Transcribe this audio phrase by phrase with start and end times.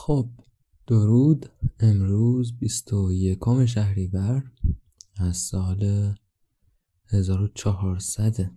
[0.00, 0.30] خب
[0.86, 1.46] درود.
[1.80, 4.52] امروز بیست و یکم شهریور
[5.16, 6.14] از سال
[7.08, 8.50] 1400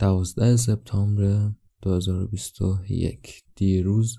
[0.00, 4.18] دوازده سپتامبر 2021 دیروز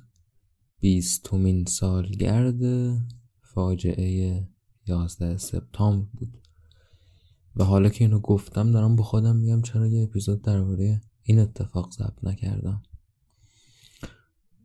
[0.80, 2.62] بیستمین سالگرد
[3.42, 4.48] فاجعه
[4.88, 6.38] 11 سپتامبر بود.
[7.56, 11.92] و حالا که اینو گفتم دارم با خودم میگم چرا یه اپیزود درباره این اتفاق
[11.92, 12.84] ضبط نکردم.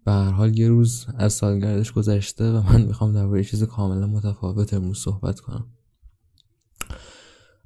[0.05, 4.75] به هر حال یه روز از سالگردش گذشته و من می‌خوام درباره چیز کاملا متفاوت
[4.75, 5.67] امروز صحبت کنم.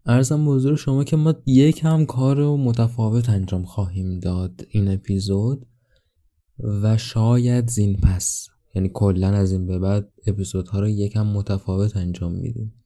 [0.07, 5.67] ارزم به شما که ما یک هم کار رو متفاوت انجام خواهیم داد این اپیزود
[6.59, 8.49] و شاید زین پس.
[8.75, 12.84] یعنی کلا از این به بعد اپیزودها رو یکم متفاوت انجام میدیم.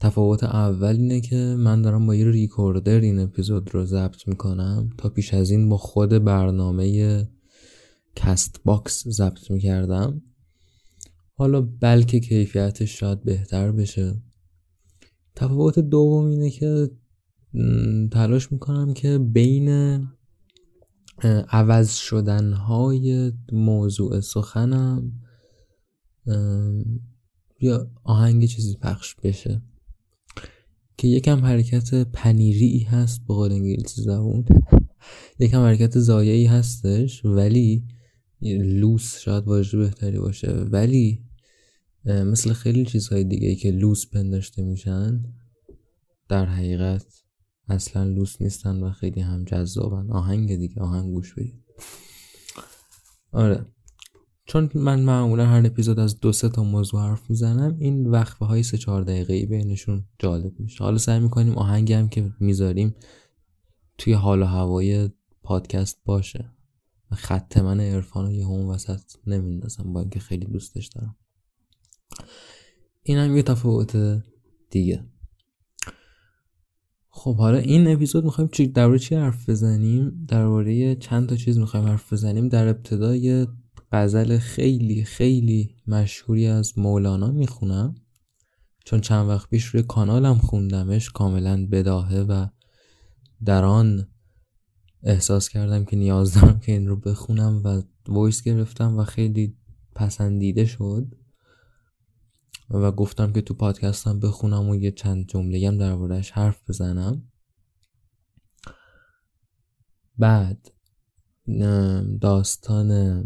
[0.00, 5.08] تفاوت اول اینه که من دارم با یه recorder این اپیزود رو ضبط می‌کنم تا
[5.08, 7.28] پیش از این با خود برنامه
[8.16, 10.22] کست باکس ضبط می‌کردم.
[11.34, 14.22] حالا بلکه کیفیتش شاید بهتر بشه.
[15.34, 16.90] تفاوت دوم اینه که
[18.12, 19.68] تلاش می‌کنم که بین
[21.48, 25.12] عوض شدن های موضوع سخنم
[27.60, 29.62] یا آهنگ چیزی پخش بشه.
[30.96, 34.44] که یکم حرکت پنیری هست به قول انگلیسی زبون.
[35.38, 37.84] یکم حرکت زایعی هستش ولی
[38.60, 40.52] لوس شاید واژه بهتری باشه.
[40.52, 41.24] ولی
[42.04, 45.24] مثل خیلی چیزهای دیگه ای که لوس پنداشته میشن
[46.28, 47.06] در حقیقت
[47.68, 50.10] اصلا لوس نیستن و خیلی هم جذابن.
[50.10, 51.64] آهنگ دیگه آهنگ گوش بدید.
[53.32, 53.66] آره.
[54.46, 58.62] چون من معمولا هر اپیزود از دو سه تا موضوع حرف می‌زنم این وقفه های
[58.62, 60.84] سه چهار دقیقه ای بینشون جالب میشه.
[60.84, 62.94] حالا سعی می‌کنیم آهنگی هم که می‌ذاریم
[63.98, 65.10] توی حال و هوای
[65.42, 66.50] پادکست باشه.
[67.12, 71.16] خط من عرفان یه هم وسط نمیندازم با اینکه خیلی دوستش دارم.
[73.02, 74.22] این هم یه تفاوت
[74.70, 75.04] دیگه.
[77.08, 81.86] خب حالا این اپیزود می‌خوایم چی درباره چی حرف بزنیم؟ درباره چند تا چیز می‌خوایم
[81.86, 83.46] حرف بزنیم؟ در ابتدای
[83.96, 87.94] غزل خیلی خیلی مشهوری از مولانا می‌خونم.
[88.84, 92.46] چون چند وقت پیش روی کانالم خوندمش کاملا بداهه و
[93.44, 94.08] در آن
[95.02, 99.56] احساس کردم که نیاز دارم که این رو بخونم و وایس گرفتم و خیلی
[99.94, 101.14] پسندیده شد.
[102.70, 107.22] و گفتم که تو پادکستم بخونم و یه چند جمله هم دربارهش حرف بزنم.
[110.18, 110.72] بعد
[112.20, 113.22] داستان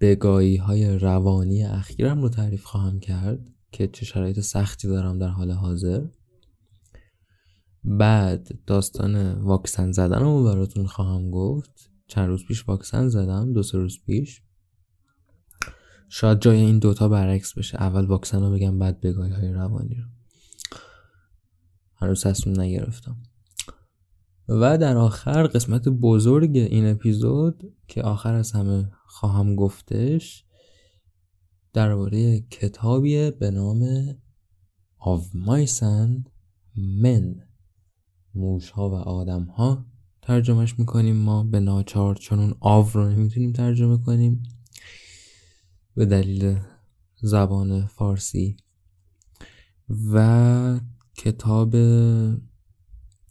[0.00, 5.50] بگایی های روانی اخیرم رو تعریف خواهم کرد که چه شرایط سختی دارم در حال
[5.50, 6.06] حاضر.
[7.84, 11.90] بعد داستان واکسن زدن رو براتون خواهم گفت.
[12.06, 14.42] چند روز پیش واکسن زدم دو سه روز پیش.
[16.08, 17.82] شاید جای این دوتا برعکس بشه.
[17.82, 20.04] اول واکسن رو بگم بعد بگاهی های روانی رو.
[21.96, 23.16] هنوز تصمیم نگرفتم.
[24.48, 30.44] و در آخر قسمت بزرگ این اپیزود که آخر از همه خواهم گفتش
[31.72, 34.10] درباره کتابی به نام
[35.00, 36.28] Of Mice and
[37.02, 37.42] Men.
[38.34, 39.86] موش ها و آدم ها
[40.22, 44.42] ترجمهش می‌کنیم ما به ناچار چون اون آو رو نمی‌تونیم ترجمه کنیم.
[45.94, 46.58] به دلیل
[47.22, 48.56] زبان فارسی.
[50.12, 50.80] و
[51.16, 51.76] کتاب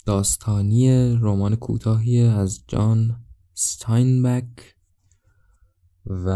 [0.05, 4.75] داستانی رمان کوتاهی از جان ستاینبک
[6.05, 6.29] و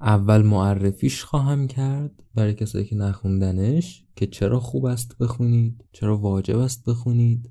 [0.00, 6.58] اول معرفیش خواهم کرد برای کسایی که نخوندنش که چرا خوب است بخونید چرا واجب
[6.58, 7.50] است بخونید.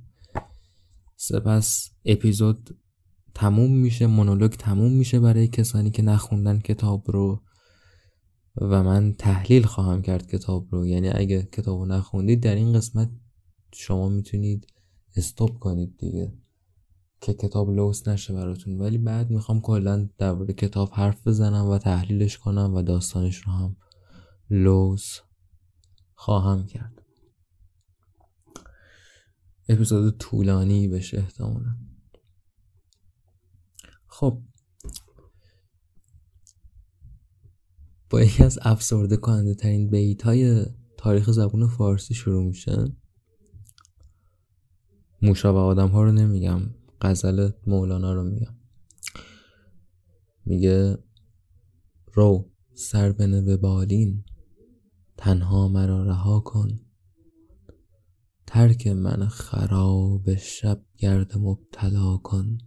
[1.16, 2.78] سپس اپیزود
[3.34, 7.42] تموم میشه مونولوگ تموم میشه برای کسانی که نخوندن کتاب رو
[8.62, 10.86] و من تحلیل خواهم کرد کتاب رو.
[10.86, 13.10] یعنی اگه کتاب رو نخوندید در این قسمت
[13.76, 14.68] شما می‌تونید
[15.16, 16.34] استوب کنید دیگه
[17.22, 18.82] که کتاب لوس نشه براتون.
[18.82, 23.76] ولی بعد می‌خوام کلا درباره کتاب حرف بزنم و تحلیلش کنم و داستانش رو هم
[24.50, 25.20] لوس
[26.14, 27.02] خواهم کرد.
[29.70, 31.76] اپیزود طولانی بشه احتمالا.
[34.08, 34.42] خب.
[38.10, 40.66] با یکی از افسرده کننده ترین بیت های
[40.98, 42.86] تاریخ زبون فارسی شروع میشه.
[45.24, 46.62] موشا و آدم ها رو نمیگم
[47.02, 48.56] غزل مولانا رو میگم.
[50.46, 50.98] میگه
[52.14, 54.24] رو سر بنه به بالین
[55.18, 56.80] تنها مرا رها کن.
[58.48, 62.58] ترک من خراب شب گرد مبتلا کن.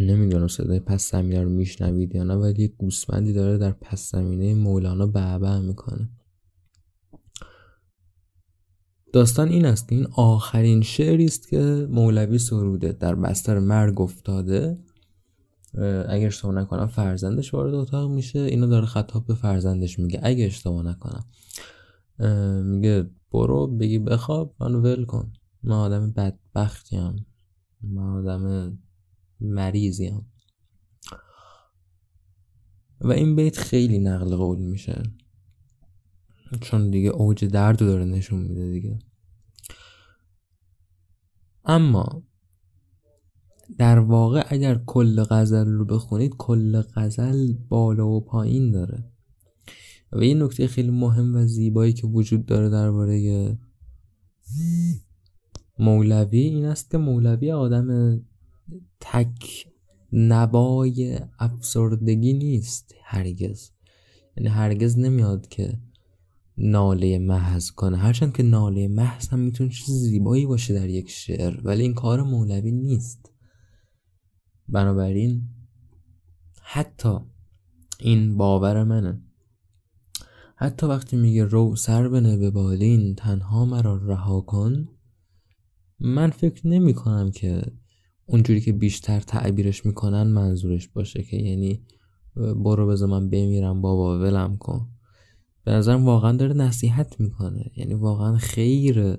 [0.00, 4.54] نمی‌دونم صدای پس زمینه رو میشنوید یا نه ولی یک گوسفندی داره در پس زمینه
[4.54, 6.10] مولانا بعبع می‌کنه.
[9.12, 9.92] داستان این است.
[9.92, 14.78] این آخرین شعری است که مولوی سروده در بستر مرگ افتاده.
[16.08, 18.38] اگر اشتباه نکنم فرزندش وارد اتاق میشه.
[18.38, 20.20] اینو داره خطاب به فرزندش میگه.
[20.22, 21.24] اگه اشتباه نکنم.
[22.64, 25.32] میگه برو بگی بخواب منو ول کن.
[25.62, 27.26] من آدم بدبختیم
[27.82, 28.78] من آدم
[29.40, 30.26] مریضیم
[33.00, 35.02] و این بیت خیلی نقل قول میشه.
[36.60, 38.98] چون دیگه اوج درد رو داره نشون میده دیگه.
[41.64, 42.22] اما
[43.78, 49.04] در واقع اگر کل غزل رو بخونید کل غزل بالا و پایین داره.
[50.12, 53.58] و این نکته خیلی مهم و زیبایی که وجود داره درباره
[55.78, 58.20] مولوی این است که مولوی آدم
[59.00, 59.66] تک
[60.12, 63.70] نبای افسردگی نیست هرگز.
[64.36, 65.78] یعنی هرگز نمیاد که
[66.58, 67.96] ناله محض کنه.
[67.96, 72.22] هرچند که ناله محض هم می‌تونه چیز زیبایی باشه در یک شعر ولی این کار
[72.22, 73.32] مولوی نیست.
[74.68, 75.42] بنابراین
[76.62, 77.18] حتی
[78.00, 79.20] این باور منه.
[80.56, 84.88] حتی وقتی میگه رو سر بنه به بالین تنها مرا رها کن
[86.00, 87.62] من فکر نمی کنم که
[88.26, 91.82] اونجوری که بیشتر تعبیرش می‌کنن منظورش باشه که یعنی
[92.36, 94.88] برو بذار من بمیرم بابا ولم کن.
[95.64, 97.70] به نظرم واقعا داره نصیحت می‌کنه.
[97.76, 99.16] یعنی واقعا خیر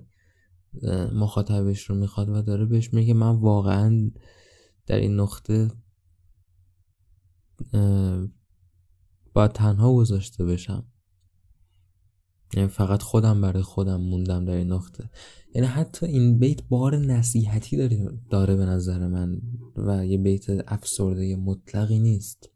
[1.13, 4.11] مخاطبش رو می‌خواد و داره بهش میگه من واقعا
[4.85, 5.71] در این نقطه
[9.33, 10.85] باید تنها گذاشته بشم.
[12.53, 15.09] یعنی فقط خودم برای خودم موندم در این نقطه.
[15.55, 19.41] یعنی حتی این بیت بار نصیحتی داره, داره به نظر من
[19.75, 22.49] و یه بیت افسرده مطلقی نیست.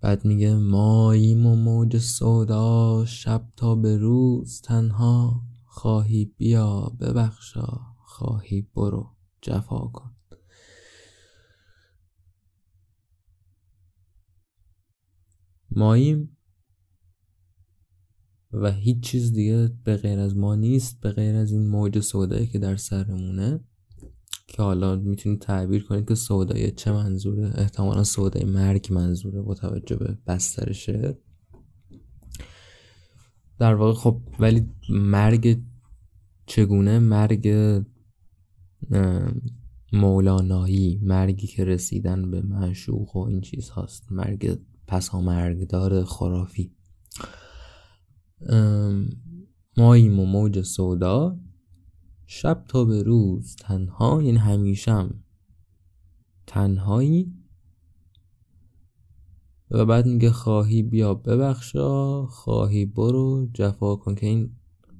[0.00, 8.68] بعد میگه ماییم و موج سودا شب تا به روز تنها خواهی بیا ببخشا خواهی
[8.76, 9.10] برو
[9.42, 10.10] جفا کن.
[15.70, 16.33] ماییم
[18.62, 22.46] و هیچ چیز دیگه به غیر از ما نیست به غیر از این موج سودایی
[22.46, 23.60] که در سرمونه
[24.46, 29.96] که حالا می‌تونید تعبیر کنید که سودای چه منظوره؟ احتمالا سودای مرگ منظوره با توجه
[29.96, 31.14] به بستر شعر.
[33.58, 35.62] در واقع خب ولی مرگ
[36.46, 37.48] چگونه؟ مرگ
[39.92, 46.72] مولانایی مرگی که رسیدن به معشوق و این چیز هاست مرگ پسا مرگدار خرافی.
[49.76, 51.38] ماییم و موج سودا
[52.26, 55.14] شب تا به روز تنها یعنی همیشم
[56.46, 57.34] تنهایی.
[59.70, 64.50] و بعد میگه خواهی بیا ببخشا خواهی برو جفا کن که این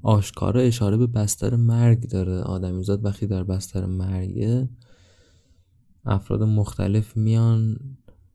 [0.02, 2.40] آشکارا اشاره به بستر مرگ داره.
[2.40, 4.68] آدمیزاد وقتی در بستر مرگه
[6.04, 7.78] افراد مختلف میان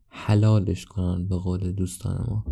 [0.08, 2.44] حلالش کنن به قول دوستان ما.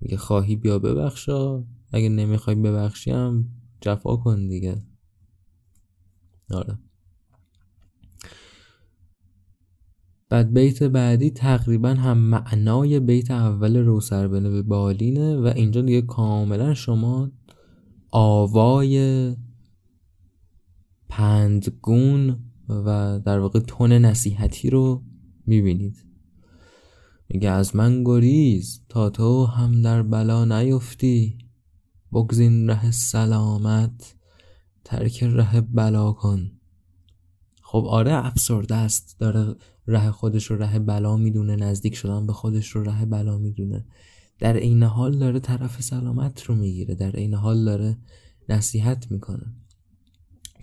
[0.00, 4.82] میگه خواهی بیا ببخشا اگه نمی‌خوای ببخشیم جفا کن دیگه.
[6.50, 6.78] آره.
[10.28, 16.74] بعد بیت بعدی تقریبا هم معنای بیت اول روسر به بالینه و اینجا دیگه کاملا
[16.74, 17.30] شما
[18.10, 19.36] آوای
[21.08, 25.04] پندگون و در واقع تون نصیحتی رو
[25.46, 26.06] می‌بینید.
[27.28, 31.38] میگه از من گریز تا تو هم در بلا نیفتی.
[32.12, 34.14] بگزین ره سلامت
[34.84, 36.50] ترک ره بلا کن.
[37.62, 39.54] خب آره افسرده است داره
[39.86, 43.84] ره خودش رو ره بلا می‌دونه نزدیک شدن به خودش رو ره بلا می‌دونه.
[44.38, 47.98] در عین حال داره طرف سلامت رو می‌گیره در عین حال داره
[48.48, 49.54] نصیحت می‌کنه.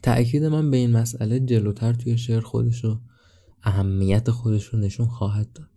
[0.04, 3.00] تأکید من به این مسئله جلوتر توی شعر خودش رو
[3.64, 5.77] اهمیت خودش رو نشون خواهد داد.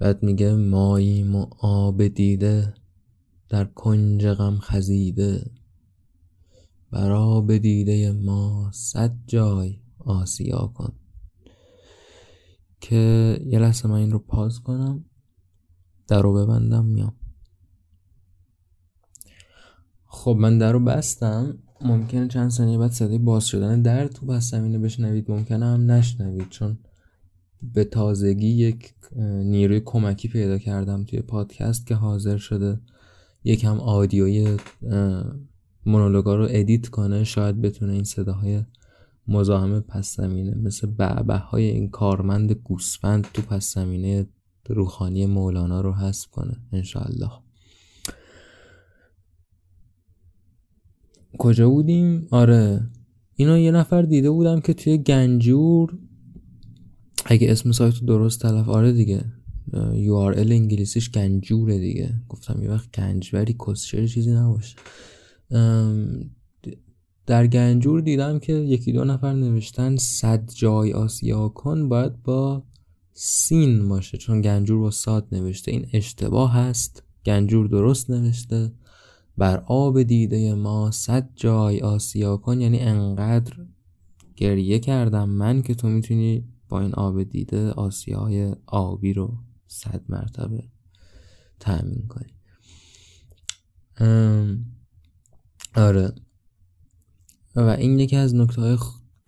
[0.00, 2.74] بعد میگه ماییم و آب دیده
[3.48, 5.50] در کنج غم خزیده.
[6.90, 10.92] برا به دیده ما صد جای آسیا کن.
[12.80, 12.96] که
[13.46, 15.04] یه لحظه من این رو پاز کنم
[16.08, 17.14] در رو ببندم میام.
[20.06, 21.58] خب من در رو بستم.
[21.80, 26.48] ممکنه چند ثانیه بعد صدای باز شدن در تو بس زمینه بشنوید ممکنه هم نشنوید
[26.48, 26.78] چون
[27.62, 28.94] به تازگی یک
[29.42, 32.80] نیروی کمکی پیدا کردم توی پادکست که حاضر شده
[33.44, 34.56] یکم آدیوی
[35.86, 38.62] مونولوگا رو ادیت کنه شاید بتونه این صداهای
[39.28, 44.26] مزاحم پس زمینه مثل بعبه های این کارمند گوسفند تو پس زمینه
[44.68, 47.30] روحانی مولانا رو حذف کنه انشاءالله
[51.38, 52.80] کجا بودیم؟ آره
[53.34, 55.98] اینو یه نفر دیده بودم که توی گنجور
[57.26, 59.24] اگه اسم سایت رو درست تلف آره دیگه.
[59.94, 62.14] URL انگلیسیش گنجوره دیگه.
[62.28, 64.76] گفتم یه وقت گنجوری کسچر چیزی نباشه.
[67.26, 72.62] در گنجور دیدم که یکی دو نفر نوشتن صد جای آسیا کن باید با
[73.12, 75.70] سین باشه چون گنجور با ساد نوشته.
[75.70, 77.02] این اشتباه هست.
[77.26, 78.72] گنجور درست نوشته.
[79.38, 83.52] بر آب دیده ما صد جای آسیا کن یعنی انقدر
[84.36, 90.64] گریه کردم من که تو می‌تونی با این آب دیده آسیای آبی رو صد مرتبه
[91.60, 92.32] تأمین کنی.
[95.76, 96.12] آره.
[97.56, 98.78] و این یکی از نکته های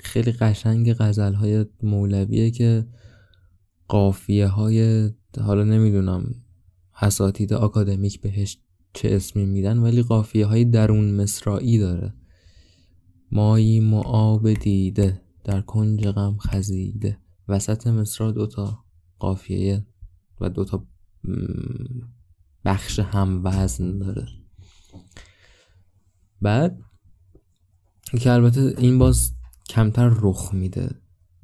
[0.01, 2.87] خیلی قشنگ غزل های مولویه که
[3.89, 6.35] قافیه های حالا نمی‌دونم
[7.01, 8.59] اساتید آکادمیک بهش
[8.95, 12.15] چه اسمی میدن ولی قافیه های درون مصرایی داره.
[13.33, 17.22] مایی معاب دیده در کنج غم خزیده.
[17.49, 18.85] وسط مصرا دوتا
[19.19, 19.87] قافیه
[20.41, 20.87] و دوتا
[22.65, 24.29] بخش هم وزن داره.
[26.41, 26.81] بعد
[28.21, 29.33] که البته این باز
[29.69, 30.91] کمتر رخ میده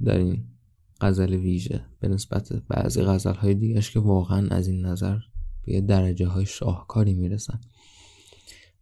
[0.05, 0.49] در این
[1.00, 5.19] غزل ویژه به نسبت بعضی غزل های دیگرش که واقعا از این نظر
[5.64, 7.61] به یه درجه های شاهکاری می‌رسن.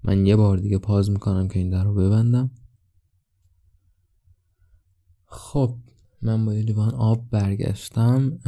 [0.02, 2.50] من یه بار دیگه پاز می‌کنم که این در رو ببندم.
[5.26, 5.78] خب
[6.26, 8.38] من با لیوان آب برگشتم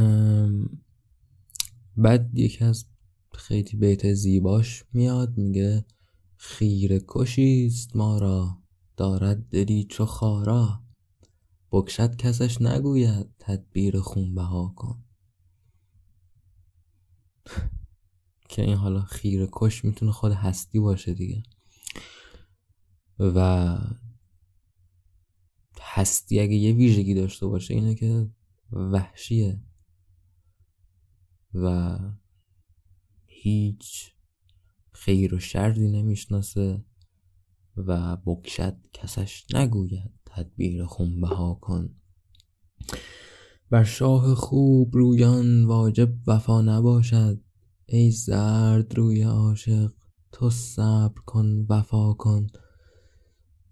[1.96, 2.86] بعد یکی از
[3.34, 5.84] خیلی بیت زیباش میاد میگه
[6.36, 8.58] خیر کشیست ما را
[8.96, 10.82] دارد دلی چو خارا.
[11.70, 15.04] بکشد کسش نگوید تدبیر خون بها کن.
[18.50, 21.42] که این حالا خیر کش می‌تونه خود هستی باشه دیگه.
[23.18, 23.78] و
[25.82, 28.30] هستی اگه یه ویژگی داشته باشه اینه که
[28.72, 29.60] وحشیه.
[31.54, 31.98] و
[33.26, 34.12] هیچ
[34.92, 36.84] خیر و شردی نمی‌شناسه
[37.76, 41.90] و بکشد کسش نگوید تدبیر خون بها کن.
[43.70, 47.40] بر شاه خوب رویان واجب وفا نباشد.
[47.86, 49.92] ای زرد روی عاشق
[50.32, 52.46] تو صبر کن وفا کن.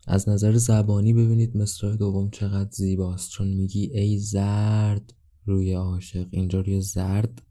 [0.07, 3.31] از نظر زبانی ببینید مصرع دوم چقدر زیباست.
[3.31, 6.27] چون میگی ای زرد روی عاشق.
[6.31, 7.43] اینجا روی زرد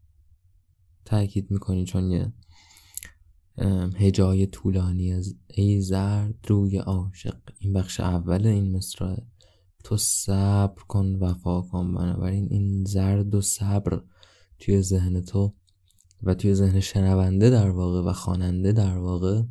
[1.04, 2.32] تاکید می‌کنی چون یه
[3.96, 7.36] هجای طولانی از ای زرد روی عاشق.
[7.58, 9.22] این بخش اول این مصرع.
[9.84, 11.94] تو صبر کن وفا کن.
[11.94, 14.02] بنابراین این زرد و صبر
[14.58, 15.54] توی ذهن تو
[16.22, 19.42] و توی ذهن شنونده در واقع و خواننده در واقع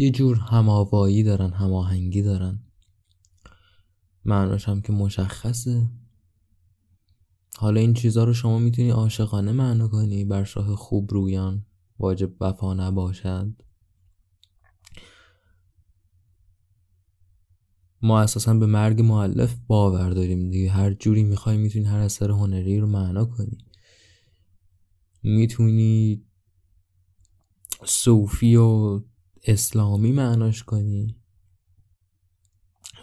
[0.00, 2.62] یه جور هماوایی دارن هماهنگی دارن.
[4.24, 5.88] معناش هم که مشخصه.
[7.56, 11.66] حالا این چیزها رو شما می‌تونی عاشقانه معنا کنی بر شاه خوب رویان
[11.98, 13.62] واجب وفا نباشد.
[18.02, 20.70] ما اساسا به مرگ معلف باور داریم دیگه.
[20.70, 23.58] هر جوری می‌خوای می‌تونی هر اثر هنری رو معنا کنی.
[25.22, 26.24] می‌تونی
[27.84, 29.00] صوفی و
[29.48, 31.16] اسلامی معناش کنی.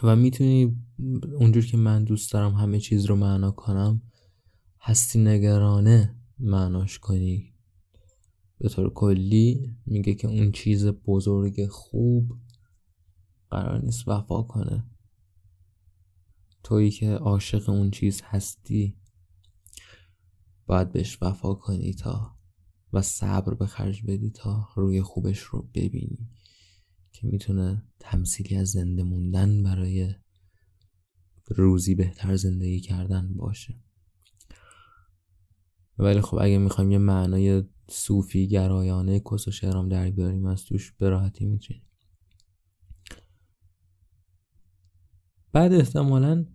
[0.02, 0.76] و می‌تونی
[1.38, 4.02] اونجور که من دوست دارم همه چیز رو معنا کنم
[4.80, 7.54] هستی نگرانه معناش کنی.
[8.58, 12.38] به طور کلی میگه که اون چیز بزرگ خوب
[13.50, 14.84] قرار نیست وفا کنه.
[16.62, 18.96] تویی که عاشق اون چیز هستی
[20.66, 22.36] باید بهش وفا کنی تا
[22.92, 26.30] و صبر به خرج بدی تا روی خوبش رو ببینی.
[27.16, 30.14] که می‌تونه تمثیلی از زنده موندن برای
[31.46, 33.74] روزی بهتر زندگی کردن باشه.
[35.98, 40.92] ولی خب اگه می‌خوایم یه معنای صوفی گرایانه کس و شعرام در بیاریم از توش
[40.92, 41.82] به راحتی می‌تونیم.
[45.52, 46.46] بعد احتمالا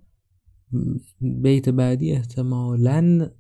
[1.22, 3.32] بیت بعدی احتمالا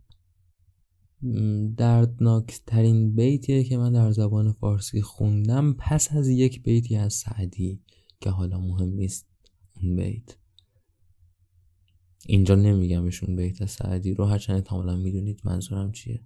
[1.77, 7.81] دردناکترین بیتیه که من در زبان فارسی خوندم پس از یک بیتی از سعدی
[8.21, 9.27] که حالا مهم نیست
[9.81, 10.37] اون بیت.
[12.25, 16.21] اینجا نمیگمشون بیت سعدی رو هرچند احتمالا می‌دونید منظورم چیه.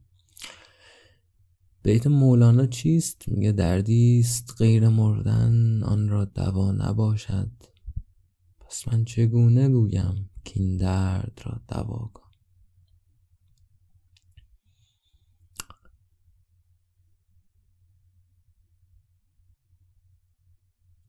[1.83, 7.51] بیت مولانا چیست؟ میگه دردیست غیر مردن آن را دوا نباشد.
[8.59, 12.24] پس من چگونه گویم که این درد را دوا کن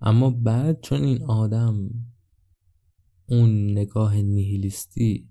[0.00, 1.90] اما بعد چون این آدم
[3.26, 5.28] اون نگاه نیهیلیستی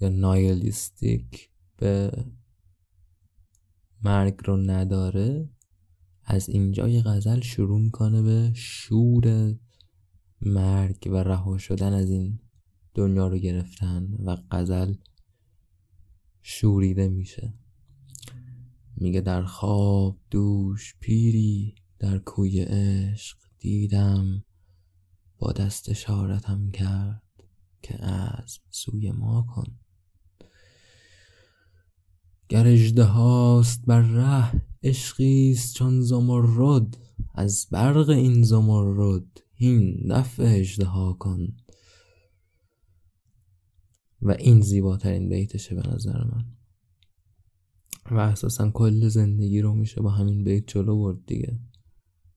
[0.00, 2.24] یا نایلیستیک به
[4.02, 5.48] مرگ رو نداره
[6.24, 9.54] از اینجای غزل شروع می‌کنه به شور
[10.40, 12.38] مرگ و رها شدن از این
[12.94, 14.94] دنیا رو گرفتن و غزل
[16.42, 17.54] شوریده میشه.
[18.96, 24.44] میگه در خواب دوش پیری در کوی عشق دیدم
[25.38, 27.22] با دست اشارتم کرد
[27.82, 29.78] که از سوی ما کن.
[32.48, 36.98] گر هاست بر ره عشقیست چون زمرد.
[37.34, 41.56] از برق این زمرد این نفع ها کن.
[44.22, 46.44] و این زیباترین بیتشه به نظر من.
[48.10, 51.60] و اساسا کل زندگی رو میشه با همین بیت جلو برد دیگه.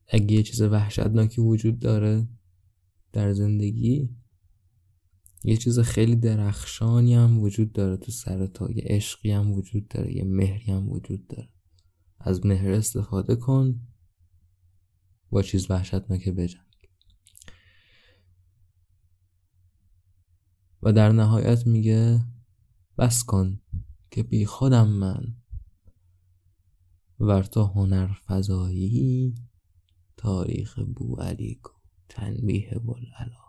[0.07, 2.27] اگه یه چیز وحشتناکی وجود داره
[3.11, 4.09] در زندگی
[5.43, 10.15] یه چیز خیلی درخشانی هم وجود داره تو سر تا یه عشقی هم وجود داره
[10.15, 11.49] یه مهری هم وجود داره.
[12.19, 13.81] از مهر استفاده کن
[15.29, 16.61] با چیز وحشتناک بجنگ.
[20.83, 22.25] و در نهایت میگه
[22.97, 23.61] بس کن
[24.11, 25.35] که بی خودم من
[27.19, 29.35] ور تو هنر فضایی
[30.17, 31.71] تاریخ بو علی کو
[32.09, 33.47] تنبیه بلعلا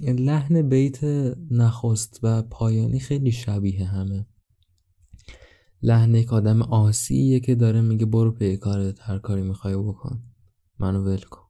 [0.00, 1.04] لحن بیت
[1.50, 4.26] نخست و پایانی خیلی شبیه همه.
[5.82, 10.22] لحن یک آدم آسیه که داره میگه برو پی کارت هر کاری می‌خوای بکن.
[10.78, 11.44] منو ول کن.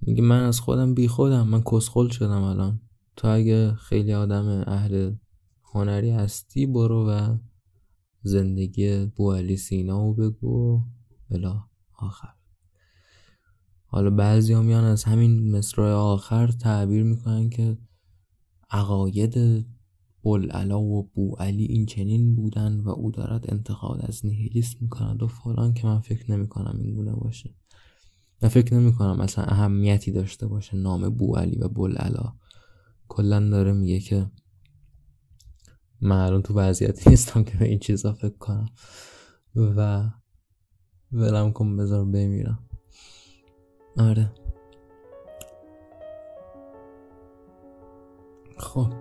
[0.00, 2.80] میگه من از خودم بی خودم من کسخل شدم الان.
[3.16, 5.14] تو اگه خیلی آدم اهل
[5.62, 7.38] هنری هستی برو و
[8.24, 10.82] زندگی بوالی سینا و بگو
[11.30, 11.64] بلا
[11.98, 12.34] آخر.
[13.86, 17.78] حالا بعضی ها میان از همین مصرع آخر تعبیر می‌کنن که
[18.70, 19.66] عقاید
[20.24, 25.26] بلعلا و بو علی این چنین بودن و او دارد انتقاد از نیهیلیست می‌کند و
[25.26, 27.54] فلان که من فکر نمی‌کنم این گونه باشه.
[28.42, 32.32] من فکر نمی‌کنم اصلا اهمیتی داشته باشه نام بو علی و بلعلا
[33.08, 34.30] کلا داره میگه که
[36.04, 38.68] من الان تو وضعیتی نیستم که به این چیزا فکر کنم.
[39.56, 40.02] و
[41.12, 42.58] ولم کن بذار بمیرم.
[43.98, 44.32] آره.
[48.58, 48.92] خب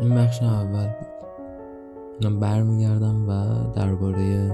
[0.00, 0.90] این بخش اول
[2.22, 4.48] من برمیگردم و درباره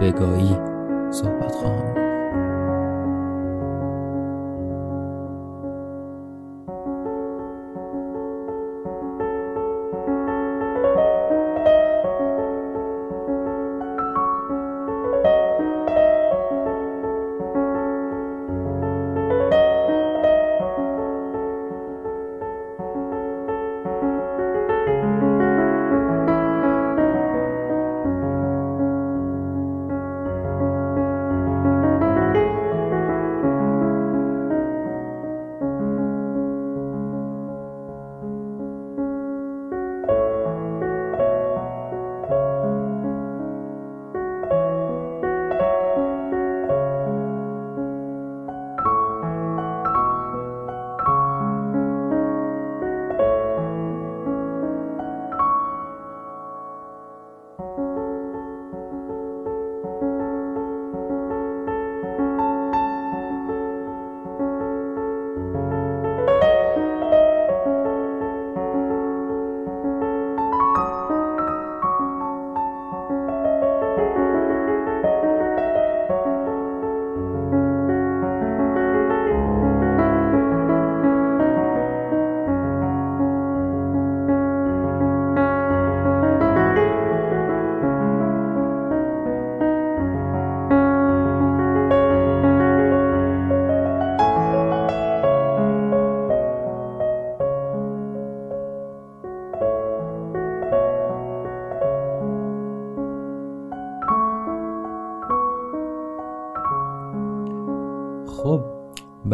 [0.00, 0.56] بگایی
[1.10, 2.07] صحبت خواهم.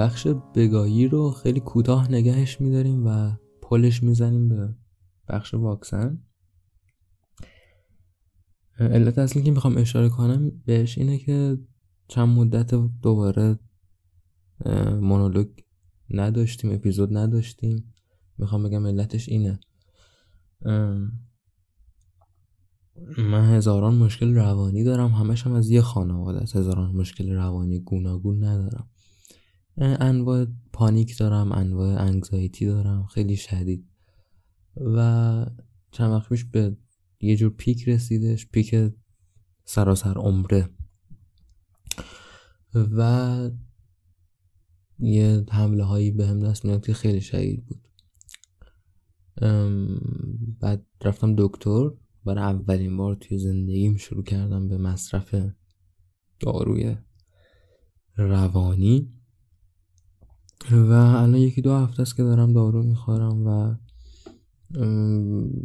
[0.05, 4.75] بخش بگاهی رو خیلی کوتاه نگهش میداریم و پلش می‌زنیم به
[5.29, 6.23] بخش واکسن.
[8.79, 11.59] علت اصلی که می‌خوام اشاره کنم بهش اینه که
[12.09, 13.59] چند مدت دوباره
[15.01, 15.49] مونولوگ
[16.11, 17.95] نداشتیم اپیزود نداشتیم.
[18.39, 19.61] می‌خوام بگم علتش اینه.
[23.19, 25.09] من هزاران مشکل روانی دارم.
[25.09, 28.89] همش هم از یه خانواده هزاران مشکل روانی گوناگون ندارم.
[29.79, 33.89] انواع پانیک دارم انواع انگزایتی دارم خیلی شدید.
[34.77, 35.47] و
[35.91, 36.77] چند وقت پیش به
[37.21, 38.93] یه جور پیک رسیدش پیک
[39.65, 40.69] سراسر عمره.
[42.75, 43.51] و
[44.99, 47.89] یه حمله هایی به هم دست میاد که خیلی شدید بود.
[50.61, 51.91] بعد رفتم دکتر.
[52.25, 55.35] برای اولین بار توی زندگیم شروع کردم به مصرف
[56.41, 56.97] داروی
[58.17, 59.14] روانی.
[60.73, 63.75] و الان یکی دو هفته است که دارم دارو می‌خورم و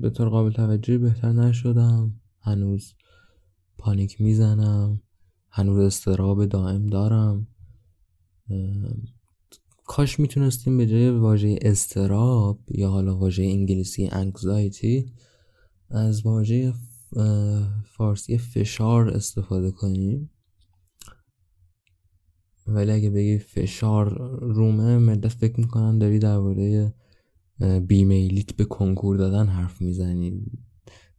[0.02, 2.14] به طور قابل توجهی بهتر نشدم.
[2.42, 2.94] هنوز
[3.78, 5.02] پانیک می‌زنم.
[5.50, 7.48] هنوز استراب دائم دارم.
[9.86, 15.14] کاش می‌تونستیم به جای واژه استراب یا حالا واژه انگلیسی انگزایتی
[15.90, 16.74] از واژه
[17.84, 20.30] فارسی فشار استفاده کنیم.
[22.74, 26.94] ولی اگه بگی فشار رومه مدت فکر می‌کنن داری درباره
[27.88, 30.42] بیمیلیت به کنکور دادن حرف می‌زنی.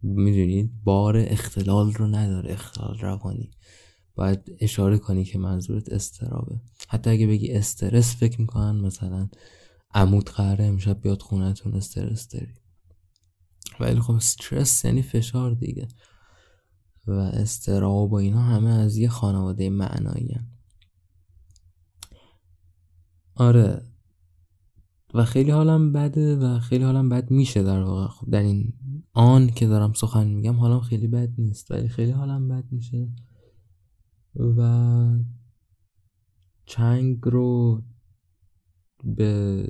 [0.03, 3.51] می‌دونید بار اختلال رو نداره اختلال روانی.
[4.15, 6.61] باید اشاره کنی که منظورت استرابه.
[6.89, 9.29] حتی اگه بگی استرس فکر می‌کنن مثلا
[9.95, 12.55] عمود قراره امشب بیاد خونتون استرس داری.
[13.81, 15.89] ولی خب استرس یعنی فشار دیگه.
[17.07, 20.39] و استراب و اینا همه از یه خانواده معنایی
[23.41, 23.83] آره.
[25.15, 28.07] و خیلی حالم بده و خیلی حالم بد میشه در واقع.
[28.07, 28.73] خب در این
[29.13, 33.09] آن که دارم سخن میگم حالم خیلی بد نیست ولی خیلی حالم بد میشه.
[34.37, 35.19] و
[36.67, 37.83] چنگ رو
[39.05, 39.69] به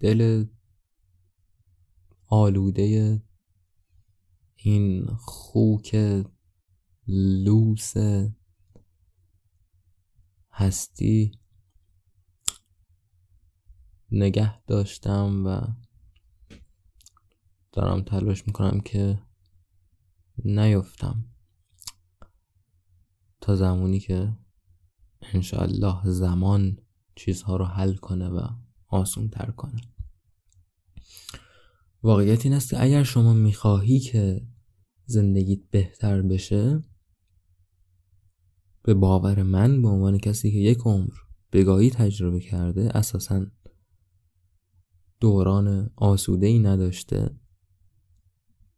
[0.00, 0.44] دل
[2.26, 3.22] آلوده
[4.56, 5.96] این خوک
[7.08, 7.94] لوس
[10.52, 11.37] هستی
[14.12, 15.60] نگه داشتم و
[17.72, 19.18] دارم تلاش می‌کنم که
[20.44, 21.24] نیفتم
[23.40, 24.36] تا زمانی که
[25.20, 26.78] انشاءالله زمان
[27.14, 28.48] چیزها رو حل کنه و
[28.88, 29.80] آسون تر کنه.
[32.02, 34.46] واقعیت این است که اگر شما می‌خواهی که
[35.06, 36.82] زندگیت بهتر بشه
[38.82, 41.14] به باور من به عنوان کسی که یک عمر
[41.52, 43.46] بگاهی تجربه کرده اساسا
[45.20, 47.30] دوران آسوده ای نداشته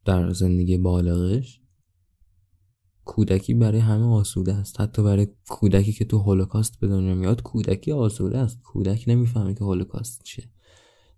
[0.04, 1.60] در زندگی بالغش؟
[3.04, 4.80] کودکی برای همه آسوده است.
[4.80, 8.62] حتی برای کودکی که تو هولوکاست به دنیا میاد کودکی آسوده است.
[8.62, 10.50] کودک نمی‌فهمه که هولوکاست چیه.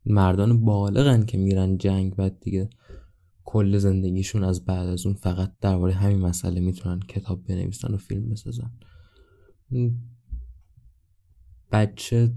[0.07, 2.71] مردان بالغن که میرن جنگ بعد دیگه
[3.45, 8.29] کل زندگیشون از بعد از اون فقط درباره همین مسئله می‌تونن کتاب بنویسن و فیلم
[8.29, 8.71] بسازن.
[11.73, 12.35] بچه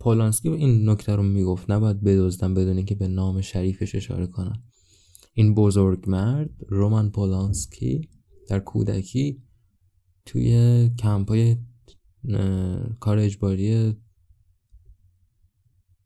[0.00, 1.70] پولانسکی این نکته رو می‌گفت.
[1.70, 4.62] نباید بدزدن بدون که به نام شریفش اشاره کنن.
[5.34, 8.08] این بزرگ مرد رومان پولانسکی
[8.48, 9.42] در کودکی
[10.26, 11.56] توی کمپای
[13.00, 13.94] کار اجباری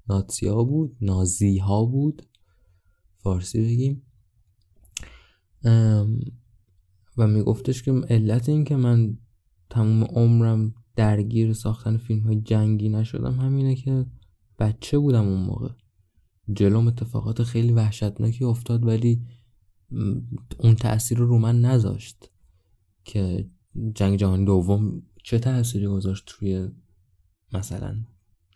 [0.09, 2.23] ناتسیا بود نازی ها بود.
[3.17, 4.03] فارسی بگیم.
[7.17, 9.19] و میگفتش که علت این که من
[9.71, 13.41] تموم عمرم درگیر ساختن فیلم های جنگی نشدم.
[13.41, 14.07] همینه که
[14.59, 15.69] بچه بودم اون موقع.
[16.53, 19.27] جلوم اتفاقات خیلی وحشتناکی افتاد ولی
[20.59, 22.31] اون تاثیر رو من نذاشت
[23.05, 23.49] که
[23.95, 26.69] جنگ جهانی دوم چه تأثیری گذاشت روی
[27.53, 27.97] مثلا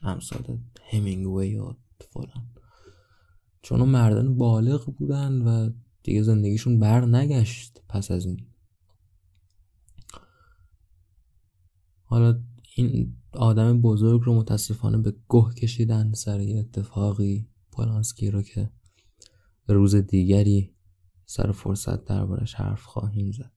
[0.02, 0.58] همسال
[0.90, 1.72] همینگوی و
[2.10, 2.50] فلان.
[3.62, 5.70] چون مردان بالغ بودن و
[6.02, 8.47] دیگه زندگیشون بر نگشت پس از این.
[12.10, 12.40] حالا
[12.76, 18.70] این آدم بزرگ رو متاسفانه به گه کشیدن سر یه اتفاقی پولانسکی رو که
[19.68, 20.74] روز دیگری
[21.26, 23.52] سر فرصت دربارش حرف خواهیم زد.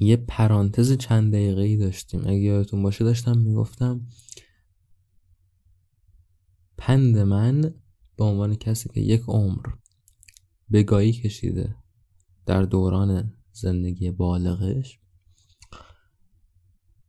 [0.00, 2.20] یه پرانتز چند دقیقه ای داشتیم.
[2.20, 4.00] اگه یادتون باشه داشتم می‌گفتم
[6.78, 7.74] پند من
[8.16, 9.66] به عنوان کسی که یک عمر
[10.72, 11.76] بگاهی کشیده
[12.46, 15.00] در دوران زندگی بالغش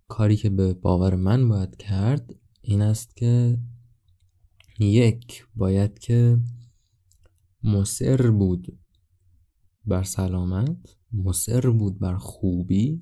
[0.07, 3.59] کاری که به باور من باید کرد این است که
[4.79, 6.39] یک باید که
[7.63, 8.79] مصر بود
[9.85, 13.01] بر سلامت مصر بود بر خوبی.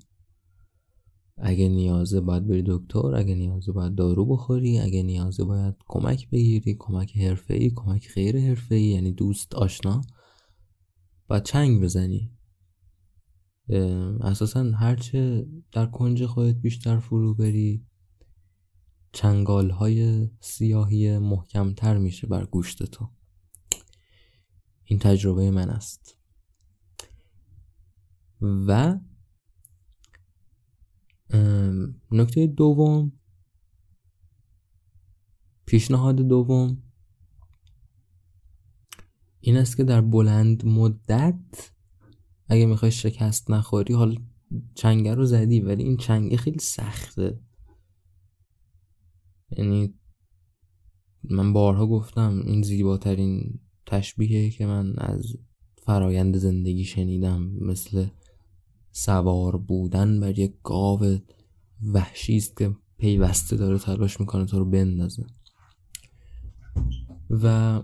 [1.37, 6.75] اگه نیازه باید بری دکتر اگه نیازه باید دارو بخوری اگه نیازه باید کمک بگیری
[6.79, 7.11] کمک
[7.49, 10.01] ای کمک غیر ای یعنی دوست آشنا
[11.27, 12.31] باید چنگ بزنی.
[14.21, 17.85] اساسا هرچه در کنج خودت بیشتر فرو بری
[19.11, 23.09] چنگال های سیاهی محکمتر میشه بر گوشت تو.
[24.83, 26.17] این تجربه من است.
[28.41, 28.99] و
[32.11, 33.11] نکته دوم
[35.65, 36.83] پیشنهاد دوم
[39.39, 41.71] این است که در بلند مدت
[42.47, 44.19] اگه می‌خوای شکست نخوری حال
[44.75, 47.39] چنگه رو زدی ولی این چنگه خیلی سخته.
[49.57, 49.93] یعنی
[51.23, 55.37] من بارها گفتم این زیباترین تشبیهی که من از
[55.77, 58.07] فرایند زندگی شنیدم مثل
[58.97, 61.17] سوار بودن بر یک گاو
[61.93, 65.25] وحشی است که پیوسته داره تلاش می‌کنه تو رو بندازه.
[67.29, 67.81] و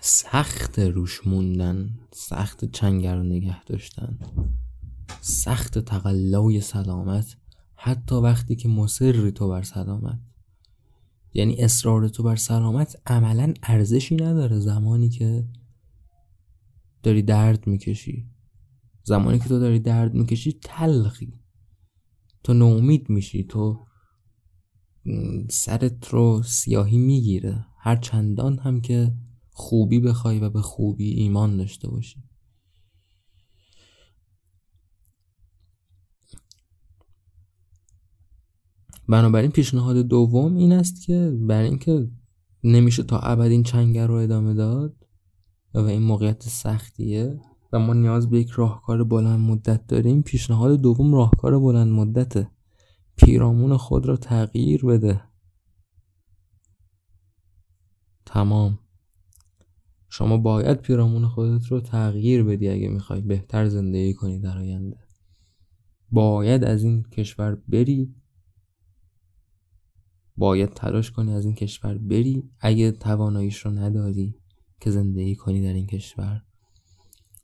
[0.00, 4.18] سخت روش موندن سخت چنگر رو نگه داشتن
[5.20, 7.36] سخت تقلای سلامت
[7.74, 10.18] حتی وقتی که مصری تو بر سلامت.
[11.34, 14.58] یعنی اصرار تو بر سلامت عملا ارزشی نداره.
[14.60, 15.44] زمانی که
[17.02, 18.26] داری درد می‌کشی
[19.08, 21.32] زمانی که تو داری درد می‌کشی تلخی.
[22.44, 23.44] تو نومید میشی.
[23.44, 23.86] تو
[25.50, 27.66] سرت رو سیاهی می‌گیره.
[27.80, 29.14] هر چندان هم که
[29.50, 32.22] خوبی بخوای و به خوبی ایمان داشته باشی.
[39.08, 42.10] بنابراین پیشنهاد دوم این است که برای اینکه
[42.64, 45.06] نمیشه تا ابد این چنگر رو ادامه داد
[45.74, 47.40] و این موقعیت سختیه
[47.72, 52.50] و ما نیاز به یک راهکار بلند مدت داریم پیشنهاد دوم راهکار بلند مدته.
[53.16, 55.22] پیرامون خود را تغییر بده.
[58.26, 58.78] تمام.
[60.08, 63.20] شما باید پیرامون خودت رو تغییر بدی اگه می‌خوای.
[63.20, 64.96] بهتر زندگی کنی در آینده.
[66.10, 68.14] باید از این کشور بری.
[70.36, 72.50] باید تلاش کنی از این کشور بری.
[72.60, 74.34] اگه تواناییش رو نداری
[74.80, 76.42] که زندگی کنی در این کشور.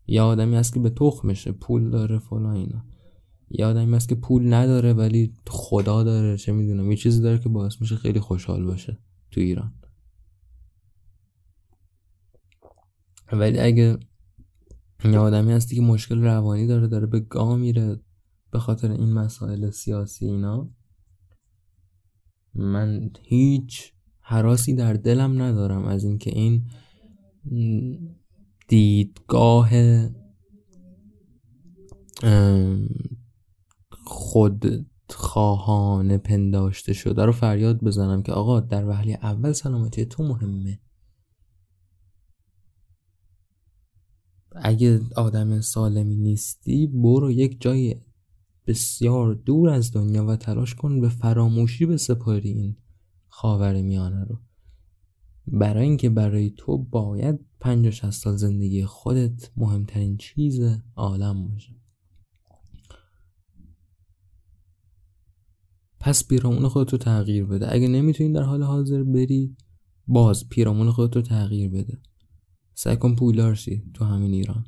[0.06, 2.84] یا آدمی هست که به تخمشه پول داره فلان اینا.
[3.50, 6.90] یا آدمی هست که پول نداره ولی خدا داره چه می‌دونم.
[6.90, 8.98] یه چیزی داره که باعث میشه خیلی خوشحال باشه
[9.30, 9.72] تو ایران.
[13.32, 13.98] ولی اگه
[15.04, 18.00] یه آدمی هستی که مشکل روانی داره داره به گاه میره
[18.50, 20.70] به خاطر این مسائل سیاسی اینا
[22.54, 26.66] من هیچ حراسی در دلم ندارم از اینکه این
[28.66, 29.70] دیدگاه
[33.90, 40.80] خود خواهان پنداشته شده رو فریاد بزنم که آقا در وحلی اول سلامتی تو مهمه.
[44.56, 48.00] اگه آدم سالمی نیستی برو یک جای
[48.66, 52.76] بسیار دور از دنیا و تلاش کن به فراموشی به سپاری این
[53.28, 54.38] خاور میانه رو.
[55.46, 60.60] برای اینکه برای تو باید پنج و سال زندگی خودت مهمترین چیز
[60.96, 61.76] عالم باشه.
[66.00, 67.72] پس پیرامون خودت رو تغییر بده.
[67.72, 69.56] اگه نمی‌تونی در حال حاضر بری
[70.06, 72.02] باز پیرامون خودت رو تغییر بده.
[72.74, 74.66] سعی کن پولدار شی تو همین ایران.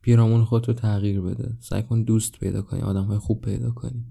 [0.00, 1.56] پیرامون خودت رو تغییر بده.
[1.60, 4.06] سعی کن دوست پیدا کنی آدم های خوب پیدا کنی.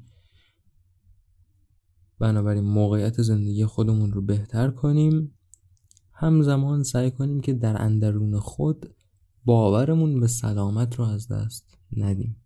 [2.19, 5.37] بنابراین موقعیت زندگی خودمون رو بهتر کنیم.
[6.23, 8.95] همزمان سعی کنیم که در اندرون خود
[9.45, 12.43] باورمون به سلامت رو از دست ندیم.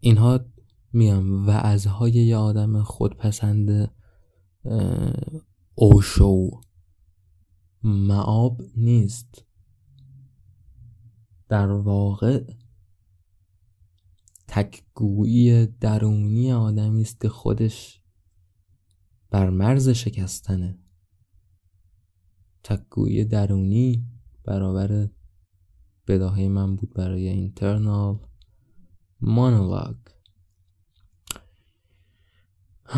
[0.00, 0.40] اینها
[0.92, 3.90] میام وعظهای یه آدم خودپسند
[5.74, 6.50] اوشو.
[7.82, 9.44] معاب نیست.
[11.48, 12.44] در واقع
[14.48, 18.02] تکگویی درونی آدمی است که خودش
[19.30, 20.78] بر مرز شکستنه.
[22.62, 24.06] تکگویی درونی
[24.44, 25.08] برابر
[26.06, 28.18] بداهه من بود برای اینترنال
[29.20, 29.96] مونولوگ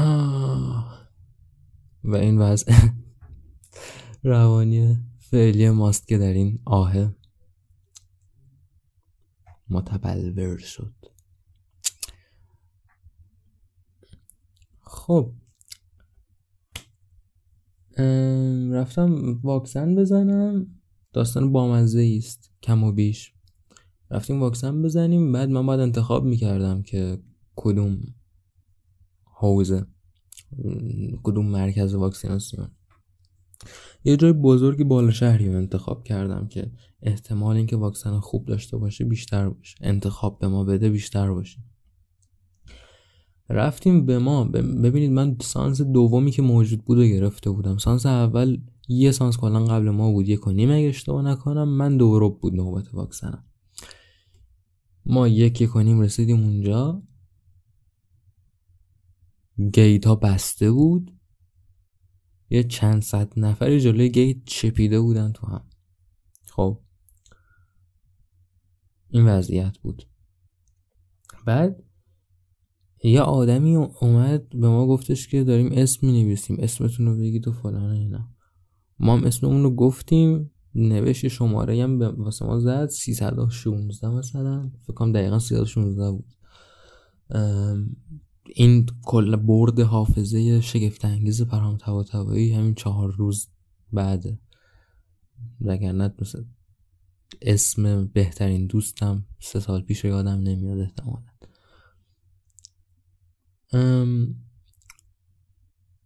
[2.04, 2.72] و این وضع
[4.22, 7.14] روانی فعلی ماست که در این آه
[9.68, 10.94] متبلور شد.
[14.80, 15.32] خب.
[18.72, 20.66] رفتم واکسن بزنم.
[21.12, 23.32] داستان بامزه است کم و بیش.
[24.10, 27.18] رفتیم واکسن بزنیم بعد من باید انتخاب می‌کردم که
[27.56, 27.98] کدوم
[29.24, 29.86] حوزه
[31.22, 32.70] کدوم مرکز واکسیناسیون.
[34.04, 39.04] یه جای بزرگی بالا شهری رو انتخاب کردم که احتمال اینکه واکسن خوب داشته باشه
[39.04, 39.76] بیشتر باشه.
[39.80, 41.58] انتخاب به ما بده بیشتر باشه.
[43.48, 47.76] رفتیم به ما ببینید من سانس دومی که موجود بود و گرفته بودم.
[47.76, 51.68] سانس اول یه سانس کلا قبل ما بود یک و نیم اگه اشتباه نکنم.
[51.68, 53.44] من دو بود نوبت واکسنم.
[55.06, 57.02] ما یک یک و نیم رسیدیم اونجا.
[59.72, 61.12] گیت ها بسته بود.
[62.50, 65.64] یه چند صد نفری جلوی گیت چپیده بودن تو هم.
[66.46, 66.80] خب.
[69.10, 70.02] این وضعیت بود.
[71.44, 71.82] بعد
[73.04, 77.52] یه آدمی اومد به ما گفتش که داریم اسم می نویسیم اسمتون رو بگید و
[77.52, 78.28] فلان اینا.
[78.98, 84.70] ما هم اسممون رو گفتیم نوشت شماره هم واسه ما زد 316 مثلا.
[84.82, 86.34] فکر کنم دقیقا 316 بود.
[88.54, 93.48] این کل برد حافظه شگفت انگیز پرهام طباطبایی همین چهار روز
[93.92, 94.38] بعد.
[95.60, 96.44] وگرنه مثل
[97.42, 101.31] اسم بهترین دوستم سه سال پیش یادم نمیاد احتمالا.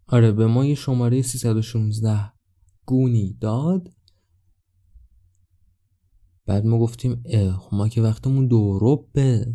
[0.07, 2.33] آره به ما یه شماره 316
[2.87, 3.93] گونی داد.
[6.47, 9.55] بعد ما گفتیم اه ما که وقتمون دو به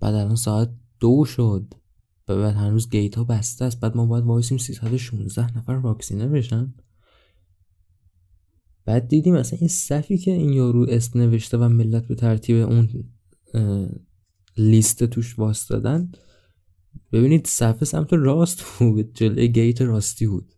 [0.00, 1.74] بعد الان ساعت دو شد.
[2.26, 3.80] بعد هنوز گیت ها بسته است.
[3.80, 6.74] بعد ما باید وایسیم 316 نفر واکسینه بشن.
[8.84, 12.88] بعد دیدیم اصلا این صفی که این یارو اسم نوشته و ملت به ترتیب اون
[14.56, 15.38] لیست توش
[15.70, 16.12] دادن
[17.12, 20.52] ببینید صفحه سمت راست بود جلوی گیت راستی بود.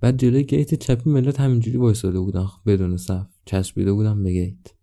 [0.00, 4.74] بعد جلوی گیت چپی ملت همینجوری وایساده بودن بدون صف چسبیده بودن به گیت.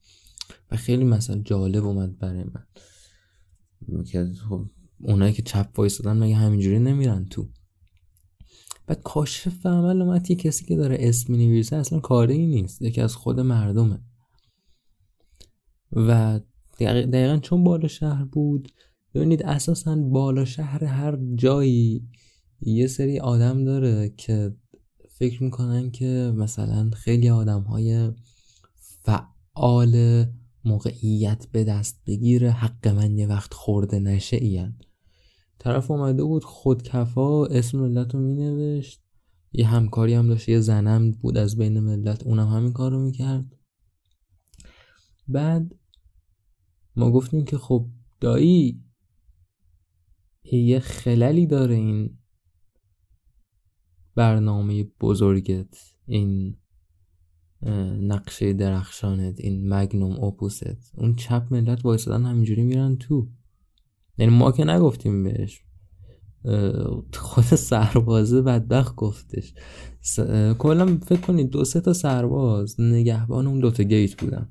[0.71, 2.65] و خیلی مثلا جالب اومد برای من.
[4.03, 4.65] که خب
[4.99, 7.49] اونایی که چپ وایسادن مگه همینجوری نمیرن تو.
[8.87, 13.15] بعد کاشف عمل اومد یه کسی که داره اسم نویسه اصلا کاری نیست یکی از
[13.15, 14.01] خود مردمه.
[15.91, 16.39] و
[16.79, 18.71] دقیقا چون بالا شهر بود
[19.13, 22.09] ببینید اساسا بالا شهر هر جایی
[22.61, 24.55] یه سری آدم داره که
[25.09, 28.11] فکر می‌کنن که مثلا خیلی آدم های
[29.01, 30.25] فعال
[30.65, 34.73] موقعیت به دست بگیره حق من یه وقت خورده نشه این
[35.59, 39.01] طرف اومده بود خودکفا اسم ملت رو مینوشت
[39.53, 43.45] یه همکاری هم داشت یه زنم بود از بین ملت اونم همین کار رو می‌کرد.
[45.27, 45.75] بعد
[46.95, 47.87] ما گفتیم که خب
[48.21, 48.83] دایی
[50.43, 52.17] یه خللی داره این
[54.15, 56.57] برنامه بزرگت این
[58.01, 63.27] نقشه درخشانت این مگنوم اوپوست اون چپ ملت وایسادن همینجوری میرن تو.
[64.17, 65.61] یعنی ما که نگفتیم بهش.
[67.13, 69.53] خود سربازه بدبخت گفتش.
[70.59, 74.49] کلا فکر کنید دو سه تا سرباز نگهبان اون دوتا گیت بودن.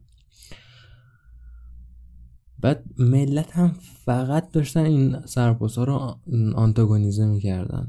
[2.60, 3.72] بعد ملت هم
[4.04, 6.20] فقط داشتن این سربازها رو
[6.54, 7.88] آنتاگونیزه می‌کردن.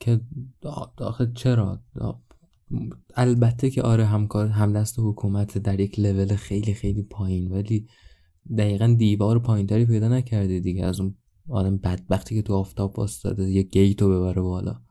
[0.00, 0.20] که
[0.96, 1.82] داخل چرا؟
[3.14, 7.88] البته که آره همکار همدست حکومت در یک لول خیلی خیلی پایین ولی
[8.58, 10.84] دقیقا دیوار پایینتری پیدا نکرده دیگه.
[10.84, 11.14] از اون
[11.48, 14.82] آدم بدبختی که تو آفتاب باستاده یه گیتو ببره بالا.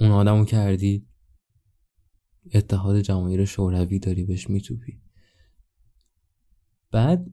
[0.00, 1.06] اون آدمو کردی.
[2.54, 5.00] اتحاد جماهیر شوروی داری بهش میتوپی.
[6.90, 7.30] بعد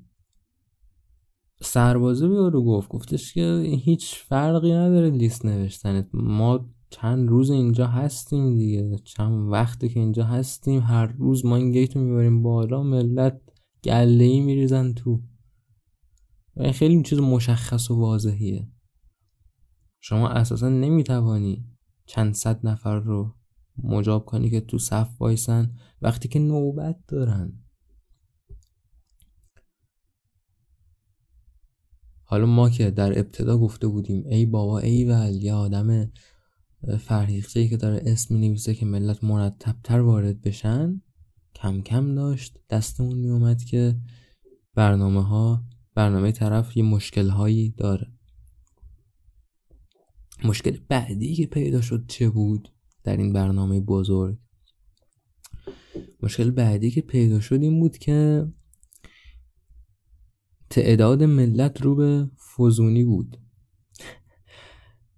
[1.62, 2.90] سربازه رو گفت.
[2.90, 6.10] گفتش که هیچ فرقی نداره لیست نوشتنت.
[6.14, 8.98] ما چند روز اینجا هستیم دیگه.
[9.04, 10.82] چند وقتی که اینجا هستیم.
[10.82, 12.84] هر روز ما این گیت می‌بریم بالا.
[12.84, 13.42] ملت
[13.84, 15.22] گله ای میریزن تو.
[16.58, 18.68] این خیلی چیز مشخص و واضحیه.
[20.00, 21.66] شما اساسا نمی‌توانی
[22.06, 23.36] چند صد نفر رو
[23.84, 27.54] مجاب کنی که تو صف وایسن وقتی که نوبت دارن.
[32.24, 36.12] حالا ما که در ابتدا گفته بودیم ای بابا ای ول یه آدم
[37.00, 41.02] فرهیخته که داره اسم نویسه که ملت مرتبتر وارد بشن
[41.56, 42.58] کم کم داشت.
[42.70, 43.96] دستمون می اومد که
[44.76, 45.64] برنامه ها
[45.96, 48.08] برنامه طرف یه مشکل هایی داره.
[50.44, 52.70] مشکل بعدی که پیدا شد چه بود؟
[53.10, 54.38] در این برنامه بزرگ.
[56.24, 58.48] مشکل بعدی که پیدا شد این بود که
[60.70, 63.38] تعداد ملت رو به فزونی بود.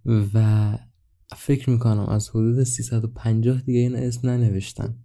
[0.06, 0.78] و
[1.38, 4.98] فکر می‌کنم از حدود 350 دیگه این اسم ننوشتن.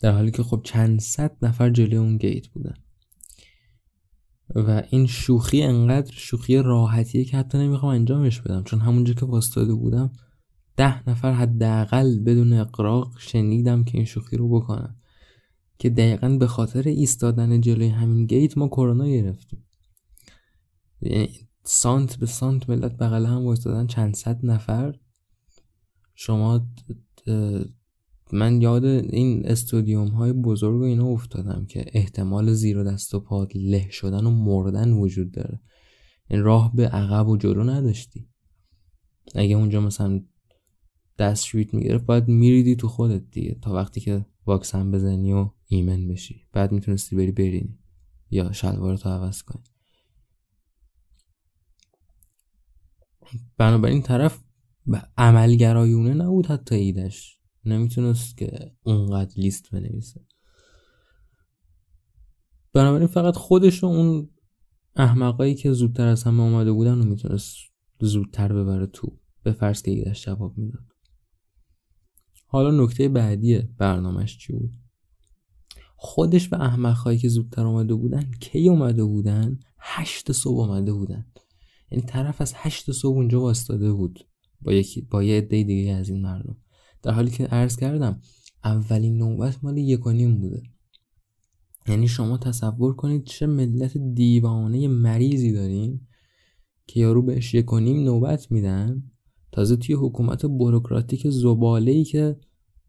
[0.00, 2.74] در حالی که خب چند صد نفر جلوی اون گیت بودن.
[4.54, 8.64] و این شوخی انقدر شوخی راحتیه که حتی نمی‌خوام انجامش بدم.
[8.64, 10.12] چون همونجا که واستاده بودم
[10.78, 14.96] ده نفر حداقل بدون اقراق شنیدم که این شوخی رو بکنن.
[15.78, 19.64] که دقیقا به خاطر ایستادن جلوی همین گیت ما کرونا گرفتیم.
[21.00, 21.28] یعنی
[21.64, 24.98] سانت به سانت ملت بغل هم وایستادن چند صد نفر.
[26.14, 26.68] شما
[28.32, 33.20] من یاد این استودیوم های بزرگ و اینا افتادم که احتمال زیر و دست و
[33.20, 35.60] پا له شدن و مردن وجود داره.
[36.30, 38.28] این راه به عقب و جلو نداشتی.
[39.34, 40.20] اگه اونجا مثلا
[41.18, 46.08] دست شویت می‌گرفت باید میریدی تو خودت دیگه تا وقتی که واکسن بزنی و ایمن
[46.08, 46.46] بشی.
[46.52, 47.78] بعد می‌تونستی بری برینی
[48.30, 49.64] یا شلوارتو عوض کنی.
[53.56, 54.44] بنابراین طرف
[55.16, 60.26] عملگرایونه نبود حتی ایدش نمی‌تونست که اونقدر لیست بنویسه.
[62.72, 64.30] بنابراین فقط خودش و اون
[64.96, 67.56] احمقایی که زودتر از همه آمده بودن و می‌تونست
[68.00, 69.18] زودتر ببره تو.
[69.42, 70.84] به فرض که ایدش جواب می‌داد.
[72.50, 74.72] حالا نکته بعدی برنامهش چی بود؟
[75.96, 81.26] خودش و احمقهایی که زودتر آمده بودن کی اومده بودن؟ هشت صبح اومده بودن.
[81.90, 84.26] یعنی طرف از هشت صبح اونجا واستاده بود.
[84.60, 86.56] با یکی با یه عده دیگه از این مردم.
[87.02, 88.20] در حالی که عرض کردم
[88.64, 90.62] اولین نوبت مال یک و نیم بوده.
[91.88, 96.00] یعنی شما تصور کنید چه ملت دیوانه مریضی دارین
[96.86, 99.10] که یارو بهش یک و نیم نوبت میدن.
[99.58, 102.36] تازه توی حکومت بروکراتیک زباله ای که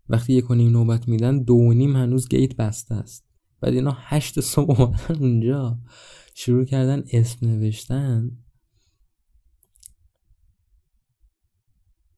[0.10, 3.26] وقتی یک نیم نوبت میدن دو و نیم هنوز گیت بسته است.
[3.62, 5.80] بعد اینا هشت صبح اومدن اونجا
[6.36, 8.32] شروع کردن اسم نوشتن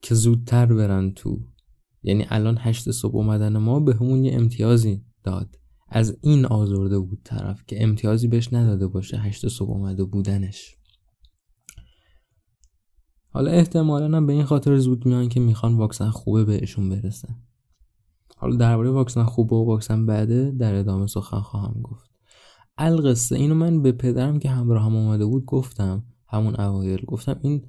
[0.02, 1.40] که زودتر برن تو.
[2.04, 5.60] یعنی الان هشت صبح اومدن ما به همون یه امتیازی داد.
[5.88, 10.81] از این آزرده بود طرف که امتیازی بهش نداده باشه هشت صبح اومده بودنش.
[13.34, 17.28] حالا احتمالا هم به این خاطر زود میان که می‌خوان واکسن خوبه بهشون برسه.
[18.38, 22.12] حالا درباره واکسن خوبه و واکسن بعده در ادامه سخن خواهم گفت.
[22.78, 27.66] القصه اینو من به پدرم که همراه هم اومده بود گفتم همون اوایل گفتم این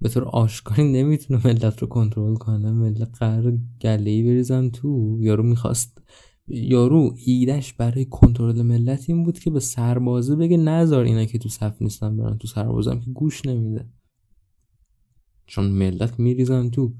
[0.00, 5.18] به طور آشکاری نمی‌تونه ملت رو کنترل کنه ملت قرار گله بریزن تو.
[5.20, 6.02] یارو می‌خواست
[6.48, 11.48] یارو ایدش برای کنترل ملت این بود که به سربازه بگه نذار اینا که تو
[11.48, 13.88] صف نیستن برن تو سربازم که گوش نمیده.
[15.50, 16.94] چون ملت میریزن تو.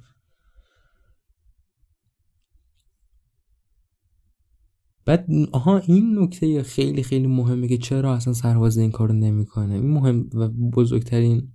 [5.05, 9.91] بعد آها این نکته خیلی خیلی مهمه که چرا اصلا سربازه این کارو نمی‌کنه؟ این
[9.91, 11.53] مهم و بزرگترین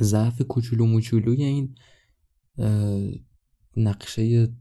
[0.00, 1.74] ضعف کوچولو موچولوی این
[3.76, 4.54] نقشه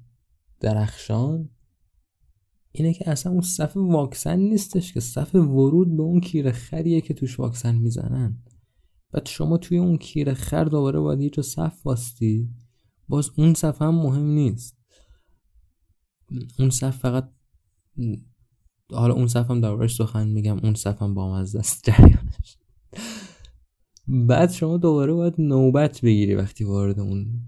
[0.60, 1.50] درخشان
[2.72, 7.14] اینه که اصلا اون صف واکسن نیستش که صف ورود به اون کیره خریه که
[7.14, 8.44] توش واکسن می‌زنن.
[9.12, 12.50] بعد شما توی اون کیره خر دوباره باید یه جا صف واستی
[13.08, 14.78] باز اون صف هم مهم نیست.
[16.60, 17.32] اون صف فقط
[18.92, 22.58] حالا اون صف هم دربارش سخن میگم اون صف هم با مزده است جریانش.
[24.08, 27.42] بعد شما دوباره باید نوبت بگیری وقتی وارد اون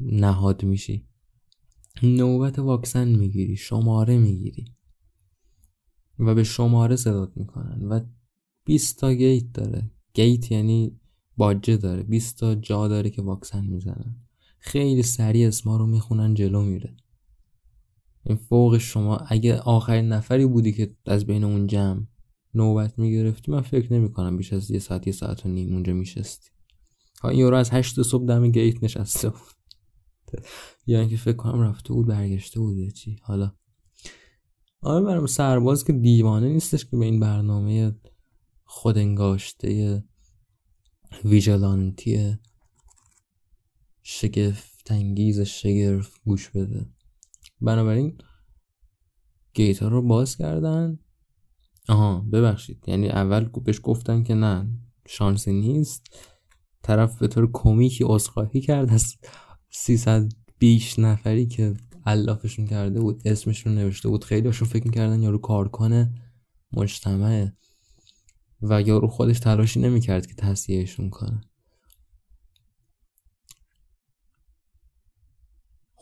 [0.00, 1.08] نهاد میشی.
[2.02, 4.64] نوبت واکسن می‌گیری شماره می‌گیری
[6.18, 8.00] و به شماره صدات می‌کنن و
[8.64, 9.90] 20 تا گیت داره.
[10.14, 11.00] گیت یعنی
[11.36, 12.02] باجه داره.
[12.02, 14.16] 20 تا جا داره که واکسن می‌زنن.
[14.58, 16.96] خیلی سریع اسما رو می‌خونن جلو میره.
[18.24, 19.16] این فوق شما.
[19.16, 22.06] اگه آخرین نفری بودی که از بین اون جمع
[22.54, 25.92] نوبت می‌گرفتی من فکر نمی کنم بیش از یه ساعت یه ساعت و نیم اونجا
[25.92, 26.50] میشستی.
[27.22, 29.40] ها این یورو از هشت صبح دم گیت نشسته بود.
[30.86, 33.16] یا اینکه فکر کنم رفته بود برگشته بود یا چی.
[33.22, 33.52] حالا.
[34.82, 37.96] آره برام سرباز که دیوانه نیستش که به این برنامه
[38.70, 40.04] خودنگاشته
[41.24, 42.36] ویژلانتی
[44.02, 46.86] شگفتانگیز شگرف گوش بده.
[47.60, 48.18] بنابراین
[49.54, 50.98] گیت ها رو باز کردن.
[51.88, 52.84] آها ببخشید.
[52.86, 54.68] یعنی اول بهش گفتن که نه
[55.06, 56.06] شانسی نیست.
[56.82, 59.14] طرف به طور کمیکی عذرخواهی کرد از
[59.70, 64.24] 300 بیش نفری که علافشون کرده بود اسمشون نوشته بود.
[64.24, 66.14] خیلی هاشون فکر می‌کردن یارو کارکنه.
[66.72, 67.52] مجتمعه
[68.62, 71.40] و یارو خودش تلاشی نمی‌کرد که تصیحشون کنه.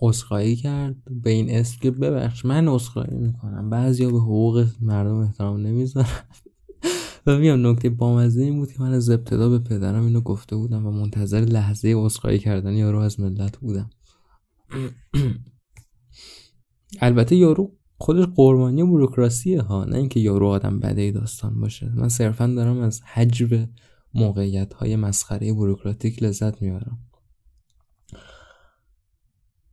[0.00, 0.96] عذرخواهی کرد.
[1.22, 3.70] به این اسم که ببخش من عذرخواهی می‌کنم.
[3.70, 6.08] بعضیا به حقوق مردم احترام نمی‌ذارن.
[7.26, 10.86] و میام نکته بامزه این بود که من از ابتدا به پدرم اینو گفته بودم
[10.86, 13.90] و منتظر لحظه عذرخواهی کردن یارو از ملت بودم.
[17.00, 19.84] البته یارو خودش قربانی بروکراسیه ها.
[19.84, 21.88] نه اینکه یارو آدم بده داستان باشه.
[21.94, 23.68] من صرفا دارم از حجب
[24.14, 26.98] موقعیت های مسخره بروکراتیک لذت می‌برم.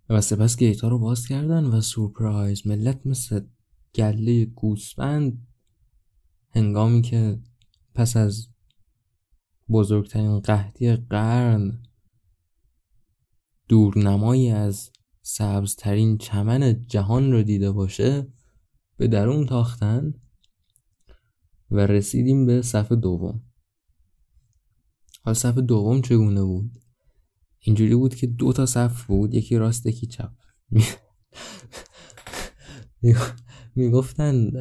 [0.10, 2.68] و سپس گیتا رو باز کردن و سورپرایز.
[2.68, 3.42] ملت مثل
[3.96, 5.48] گله گوسفند
[6.50, 7.40] هنگامی که
[7.96, 8.48] پس از
[9.70, 11.84] بزرگترین قحطی قرن
[13.68, 14.92] دورنمایی از
[15.26, 18.28] سبزترین چمن جهان رو دیده باشه
[18.98, 20.14] به درون تاختن
[21.72, 23.44] و رسیدیم به صفحه دوم.
[25.24, 26.78] حال صفحه دوم چگونه بود؟
[27.60, 30.32] اینجوری بود که دو تا صف بود یکی راست یکی چپ.
[33.76, 34.52] می‌گفتن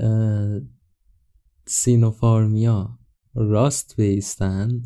[1.66, 2.98] سینوفارمیا
[3.34, 4.82] راست بیستن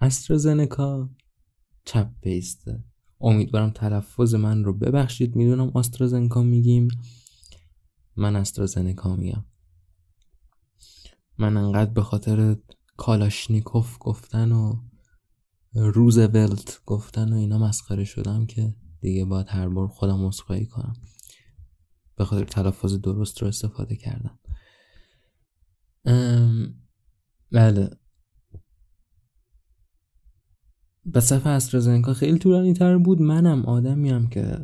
[0.00, 1.10] استرازنکا
[1.84, 2.84] چپ بیسته.
[3.24, 5.36] امیدوارم تلفظ من رو ببخشید.
[5.36, 6.88] می‌دونم آسترازنکا میگیم.
[8.16, 9.44] من استرازنکا میگم.
[11.38, 12.56] من انقدر به خاطر
[12.96, 14.76] کالاشنیکوف گفتن و
[15.74, 20.94] روزولت گفتن و اینا مسخره شدم که دیگه باید هر بار خودم مسخایی کنم.
[22.16, 24.38] به خاطر تلفظ درست رو استفاده کردم.
[27.52, 27.90] بله.
[31.06, 33.22] به صفحه استرازنکا خیلی طولانی تر بود.
[33.22, 34.58] منم آدمیم که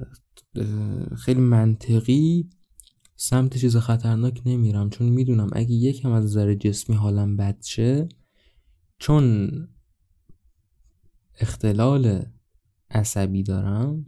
[1.16, 2.50] خیلی منطقی
[3.16, 4.90] سمت چیز خطرناک نمیرم.
[4.90, 8.08] چون می‌دونم اگه یکم از نظر جسمی حالم بد شه
[8.98, 9.50] چون
[11.40, 12.24] اختلال
[12.90, 14.06] عصبی دارم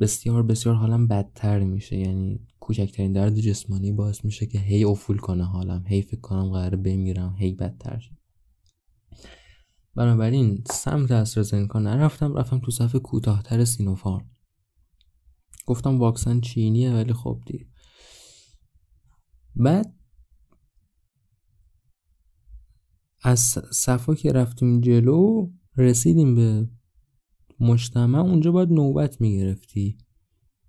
[0.00, 1.96] بسیار بسیار حالم بدتر میشه.
[1.96, 6.76] یعنی کوچکترین درد جسمانی باعث میشه که هی افول کنه حالم هی فکر کنم قراره
[6.76, 8.10] بمیرم هی بدتر
[9.96, 14.30] بنابراین سمت استرازنکا نرفتم رفتم تو صفحه کوتاهتر سینوفارم
[15.66, 17.68] گفتم واکسن چینیه ولی خب دیر
[19.56, 19.94] بعد
[23.22, 26.68] از صفا که رفتیم جلو رسیدیم به
[27.60, 29.98] مجتمع اونجا باید نوبت می‌گرفتی.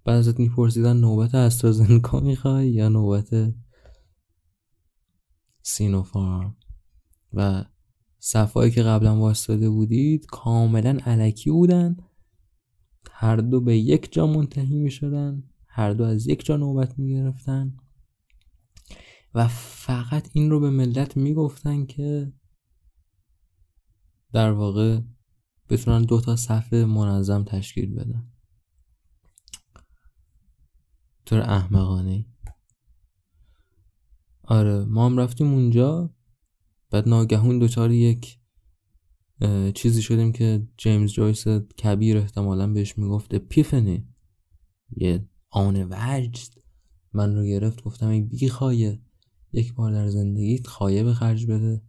[0.06, 3.54] بعد ازت میپرسیدن نوبت استرازنکا می‌خوای یا نوبت
[5.62, 6.58] سینوفارم
[7.34, 7.66] و
[8.20, 11.98] صفایی که قبلا واسطه بودید کاملا علکی بودن.
[13.12, 17.10] هر دو به یک جا منتهی می شدن هر دو از یک جا نوبت می
[17.10, 17.78] گرفتن
[19.34, 22.34] و فقط این رو به ملت می گفتن که
[24.34, 25.02] در واقع
[25.70, 28.32] بتونن دو تا صفحه منظم تشکیل بدن.
[31.26, 32.26] طور احمقانه
[34.44, 36.17] آره ما هم رفتیم اونجا.
[36.90, 38.40] بعد ناگهون دوچار یک
[39.74, 41.48] چیزی شدیم که جیمز جویس
[41.84, 44.08] کبیر احتمالا بهش می‌گفت پیفنی
[44.98, 46.54] یه آن وجد
[47.14, 49.02] من رو گرفت گفتم ای بی خایه
[49.52, 51.82] یک بار در زندگیت خایه به خرج بده.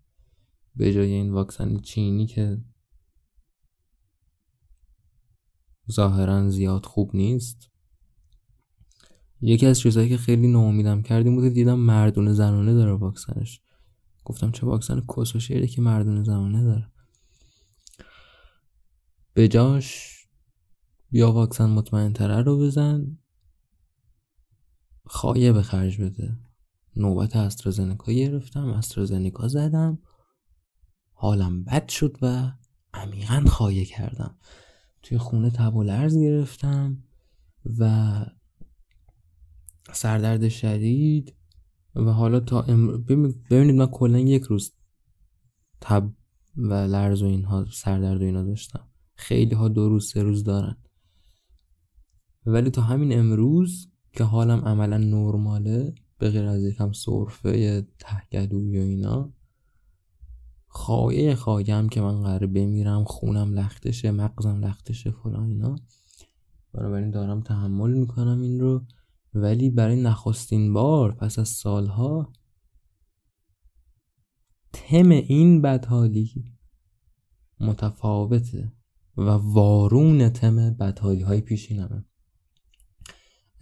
[0.77, 2.59] به جای این واکسن چینی که
[5.93, 7.71] ظاهرا زیاد خوب نیست.
[9.41, 13.61] یکی از چیزهایی که خیلی ناامیدم کردیم بود دیدم مردونه زنانه داره واکسنش.
[14.29, 16.91] گفتم چه واکسن کس و که مردونه زنانه داره.
[19.35, 20.19] به جاش
[21.11, 23.19] بیا واکسن مطمئن تره رو بزن
[25.07, 26.39] خواهیه به خرج بده.
[26.97, 29.99] نوبت استرازنکا گرفتم استرازنکا زدم
[31.13, 32.53] حالم بد شد و
[32.95, 34.39] عمیقا خواهی کردم.
[35.03, 37.05] توی خونه تب و لرز گرفتم
[37.79, 38.25] و
[39.93, 41.38] سردرد شدید
[41.95, 42.63] و حالا تا
[43.09, 44.73] ببینید من کلا یک روز
[45.81, 46.13] تب
[46.57, 48.89] و لرز و اینها سردرد و اینا داشتم.
[49.15, 50.77] خیلی ها دو روز سه روز دارن.
[52.47, 58.83] ولی تا همین امروز که حالم عملا نرماله به غیر از یکم صرفه تهگلوی و
[58.83, 59.33] اینا
[60.67, 65.77] خواهی خواهیم که من قراره بمیرم خونم لختشه مغزم لختشه فلان اینا.
[66.73, 68.83] بنابراین دارم تحمل می‌کنم این رو.
[69.35, 72.33] ولی برای نخستین بار پس از سالها
[74.73, 76.55] تم این بدحالی
[77.61, 78.73] متفاوته
[79.17, 82.05] و وارون تم بدحالی های پیشینمه.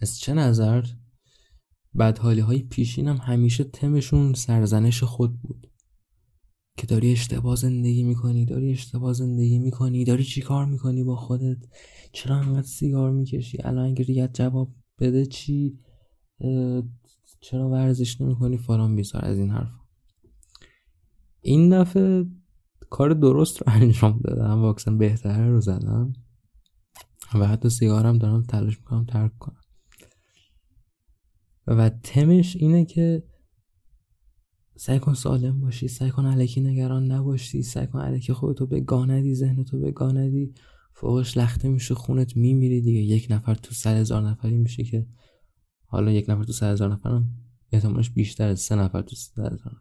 [0.01, 0.85] از چه نظر
[1.99, 5.71] بدحالی های پیشینم همیشه تمشون سرزنش خود بود؟
[6.77, 11.57] که داری اشتباه زندگی می‌کنی داری اشتباه زندگی می‌کنی داری چی کار می‌کنی با خودت؟
[12.11, 15.79] چرا انقدر سیگار می‌کشی؟ الان اگه ریت جواب بده چی؟
[17.41, 19.71] چرا ورزش نمی‌کنی؟ فلان بیسار از این حرف
[21.41, 22.25] این دفعه
[22.89, 24.61] کار درست رو انجام دادم.
[24.61, 26.13] واکسن بهتره رو زدم.
[27.33, 29.61] و حتی سیگارم دارم تلاش می‌کنم ترک کنم.
[31.67, 33.23] و تمش اینه که
[34.75, 39.35] سعی کن سالم باشی سعی کن علکی نگران نباشی سعی کن علکی خودتو به گاندی
[39.35, 40.53] ذهنتو به گاندی.
[40.99, 42.99] فوقش لخته میشه خونت میمیری دیگه.
[42.99, 45.07] یک نفر تو سر هزار نفری میشه که
[45.85, 47.29] حالا یک نفر تو سر هزار نفرم
[47.71, 49.77] احتمالش بیشتر از سه نفر تو سر هزار نفر.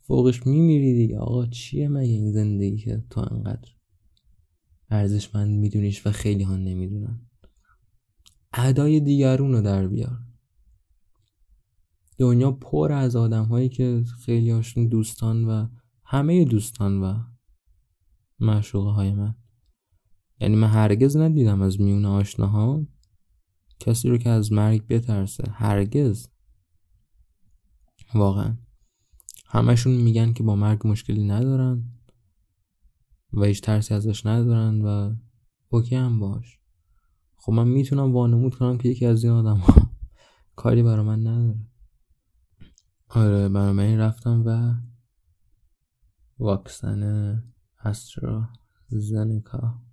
[0.00, 1.18] فوقش میمیری دیگه.
[1.18, 3.68] آقا چیه مگه این زندگی که تو انقدر
[4.90, 7.20] ارزشمند میدونیش و خیلی ها نمی‌دونن؟
[8.52, 10.18] ادای دیگرون رو در بیار.
[12.18, 15.68] دنیا پر از آدم هایی که خیلی هاشون دوستان و
[16.04, 17.18] همه دوستان و
[18.40, 19.39] معشوقه های من.
[20.40, 22.86] یعنی من هرگز ندیدم از میون آشناها
[23.80, 25.50] کسی رو که از مرگ بترسه.
[25.50, 26.28] هرگز.
[28.14, 28.56] واقعا.
[29.46, 31.84] همشون میگن که با مرگ مشکلی ندارن
[33.32, 35.14] و هیچ ترسی ازش ندارن و
[35.68, 36.58] اوکی هم باش.
[37.36, 39.90] خب من می‌تونم وانمود کنم که یکی از این آدم ها
[40.56, 41.66] کاری برا من نداره.
[43.08, 44.74] آره برای من رفتم و
[46.38, 47.42] واکسن
[47.84, 48.48] استرا
[48.88, 49.89] زنکا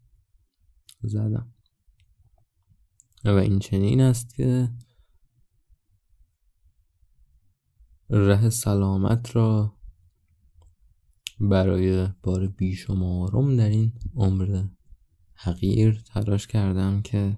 [1.01, 1.53] زدم.
[3.25, 4.69] و این چنین است که
[8.09, 9.77] ره سلامت را
[11.39, 14.63] برای بار بیشمارم در این عمر
[15.33, 17.37] حقیر تلاش کردم که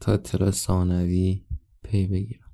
[0.00, 1.46] تا اطلاع ثانوی
[1.82, 2.45] پی بگیرم.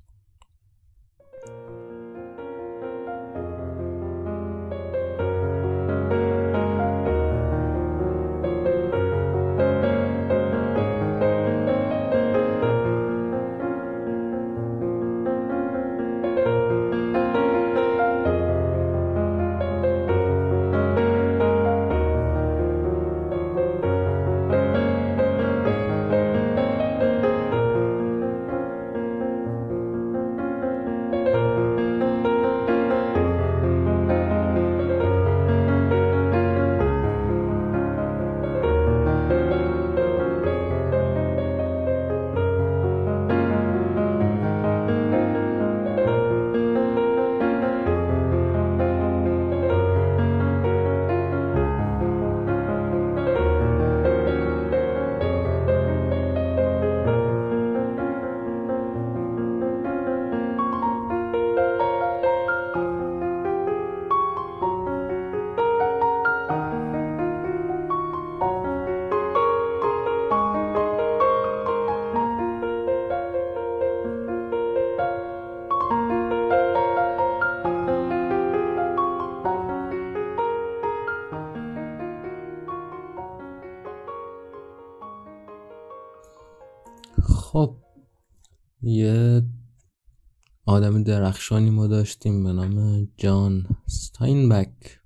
[91.03, 94.99] درخشانی ما داشتیم به نام جان ستاینبک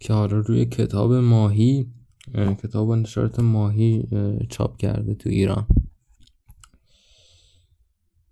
[0.00, 1.94] که حالا روی کتاب ماهی
[2.34, 2.92] کتاب
[3.40, 4.08] ماهی
[4.50, 5.66] چاپ کرده تو ایران.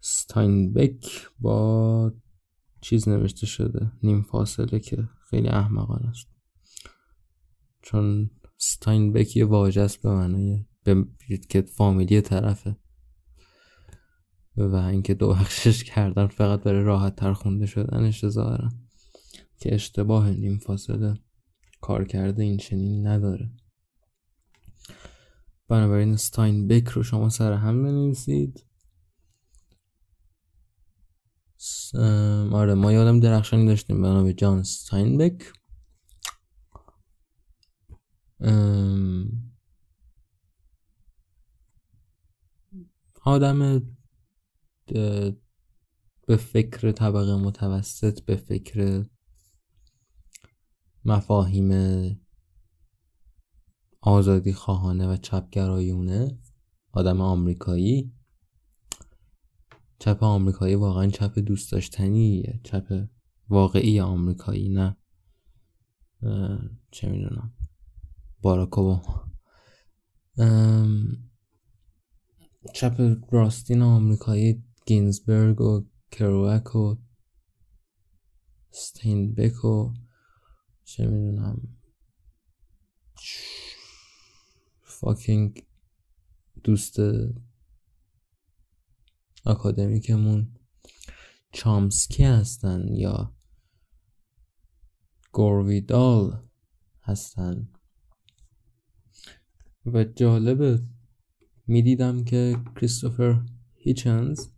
[0.00, 2.12] ستاینبک با
[2.80, 6.28] چیز نوشته شده نیم فاصله که خیلی احمقانه است.
[7.82, 10.64] چون ستاینبک یه واژه است به معنای
[11.48, 12.76] که فامیلی طرفه.
[14.56, 18.68] و اینکه دو بخشش کردن فقط برای راحت تر خونده شدنش ظاهرا
[19.60, 21.14] که اشتباه نیم فاصله
[21.80, 23.50] کار کرده این چنین نداره.
[25.68, 28.66] بنابراین ستاین بک رو شما سر هم بنویسید.
[32.52, 35.52] آره ما یادم درخشانی داشتیم به نام جان ستاینبک
[43.24, 43.82] آدم
[46.26, 49.04] به فکر طبقه متوسط به فکر
[51.04, 51.72] مفاهیم
[54.00, 56.38] آزادی خواهانه و چپگرایونه
[56.92, 58.12] آدم آمریکایی.
[59.98, 63.08] چپ آمریکایی واقعا چپ دوست داشتنیه چپ
[63.48, 64.96] واقعی آمریکایی نه
[66.90, 67.54] چه می‌دونم
[68.42, 68.78] باراک
[72.74, 76.96] چپ راستین آمریکایی گینزبرگ و کروک و
[78.70, 79.94] ستینبک و
[80.84, 81.78] چه می‌دونم.
[84.82, 85.64] فاکینگ
[86.64, 86.96] دوست
[89.46, 90.54] اکادمیکمون
[91.52, 93.36] چامسکی هستن یا
[95.32, 96.48] گورویدال
[97.02, 97.68] هستن.
[99.86, 100.82] و جالبه
[101.66, 104.48] می‌دیدم که کریستوفر هیچنز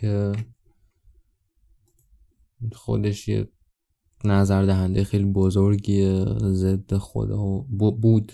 [0.00, 0.32] که
[2.72, 3.48] خودش یه
[4.24, 7.46] نظر دهنده خیلی بزرگی ضد خدا
[8.00, 8.32] بود.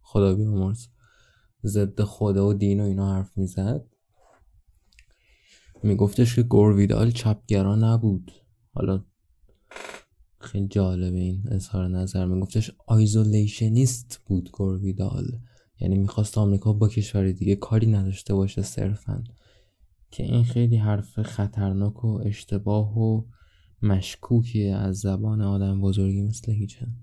[0.00, 0.86] خدا بیامرز.
[1.64, 3.84] ضد خدا و دین و اینا حرف می‌زد.
[5.82, 8.32] میگفتش که گورویدال چپگرا نبود.
[8.74, 9.04] حالا
[10.38, 12.26] خیلی جالبه این اظهار نظر.
[12.26, 15.40] میگفتش isolationist بود گورویدال
[15.80, 19.24] یعنی می‌خواست آمریکا با کشور دیگه کاری نداشته باشه صرفا.
[20.10, 23.24] که این خیلی حرف خطرناک و اشتباه و
[23.82, 26.96] مشکوکیه از زبان آدم بزرگی مثل هیچنز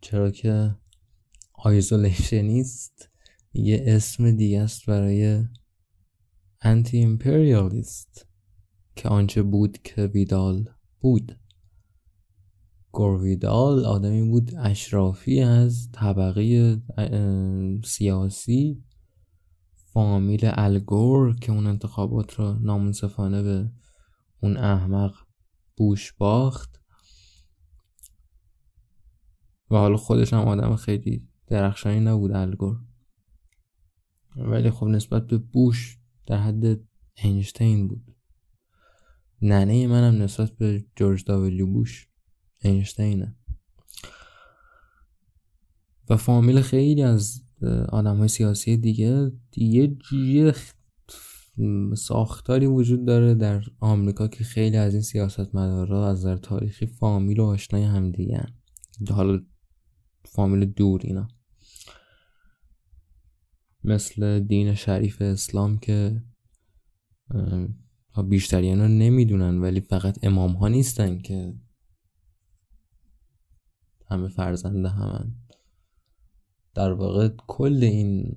[0.00, 0.74] چرا که
[1.54, 3.10] isolationist
[3.54, 5.44] یه اسم دیگه است برای
[6.60, 8.26] انتی امپریالیست
[8.96, 10.68] که آنچه بود که ویدال
[11.00, 11.38] بود.
[12.92, 16.76] گورویدال آدمی بود اشرافی از طبقه
[17.84, 18.84] سیاسی
[19.96, 23.70] فامیل الگور که اون انتخابات رو نامنصفانه به
[24.40, 25.14] اون احمق
[25.76, 26.80] بوش باخت.
[29.70, 32.80] و حالا خودش هم آدم خیلی درخشانی نبود الگور
[34.36, 36.80] ولی خب نسبت به بوش در حد
[37.14, 38.16] اینشتین بود.
[39.42, 42.08] ننه منم نسبت به جورج دابلیو بوش
[42.58, 43.36] اینشتینه.
[46.10, 47.45] و فامیل خیلی از
[47.88, 50.54] آدم های سیاسی دیگه یه یه
[51.96, 57.40] ساختاری وجود داره در آمریکا که خیلی از این سیاست مدارا از در تاریخی فامیل
[57.40, 58.46] و آشنای هم دیگه
[59.10, 59.42] حالا
[60.24, 61.28] فامیل دور اینا.
[63.84, 66.22] مثل دین شریف اسلام که
[68.28, 71.54] بیشتری اینا نمی‌دونن ولی فقط امام ها نیستن که
[74.10, 75.34] همه فرزنده همن.
[76.76, 78.36] در واقع کل این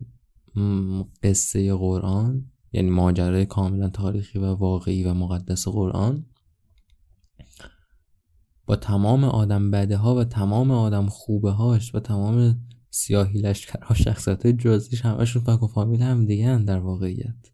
[1.23, 6.25] قصه قرآن یعنی ماجرای کاملا تاریخی و واقعی و مقدس قرآن
[8.65, 14.47] با تمام آدم بده ها و تمام آدم خوبه هاش و تمام سیاهی لشکرها شخصیت
[14.47, 17.51] جزیش همشون فک و فامیل هم دیگه در واقعیت.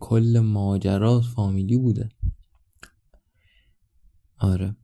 [0.00, 2.08] کل ماجرا فامیلی بوده.
[4.38, 4.76] آره.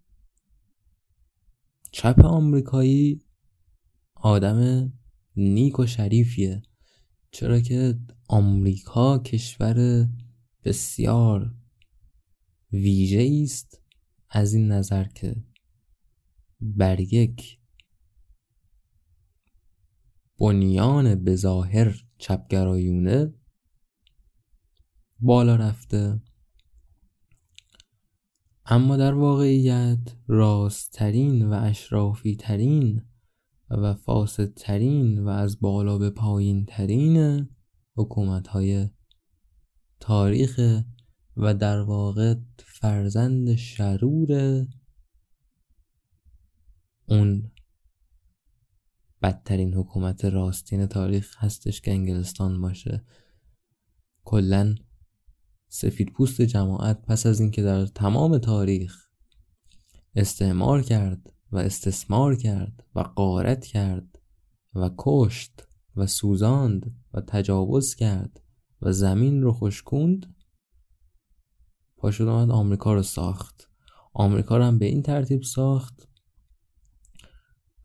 [1.92, 3.27] چپ آمریکایی
[4.20, 4.92] آدم
[5.36, 6.62] نیک و شریفیه.
[7.30, 7.98] چرا که
[8.28, 10.08] آمریکا کشور
[10.64, 11.54] بسیار
[12.72, 13.82] ویژه است
[14.30, 15.36] از این نظر که
[16.60, 17.58] بر یک
[20.40, 23.34] بنیان بظاهر چپگرایونه
[25.20, 26.20] بالا رفته.
[28.64, 33.07] اما در واقعیت راستترین و اشرافی ترین
[33.70, 37.48] و فاسدترین و از بالا به پایین ترین
[37.96, 38.88] حکومت های
[40.00, 40.60] تاریخ
[41.36, 44.66] و در واقع فرزند شرور
[47.08, 47.50] اون
[49.22, 53.04] بدترین حکومت راستین تاریخ هستش که انگلستان باشه.
[54.24, 54.74] کلا
[55.68, 59.08] سفید پوست جماعت پس از اینکه در تمام تاریخ
[60.14, 64.18] استعمار کرد و استثمار کرد و قارت کرد
[64.74, 68.42] و کشت و سوزاند و تجاوز کرد
[68.82, 70.34] و زمین رو خشکوند.
[71.96, 73.70] پاشد آمد آمریکا رو ساخت.
[74.12, 76.08] آمریکا رو هم به این ترتیب ساخت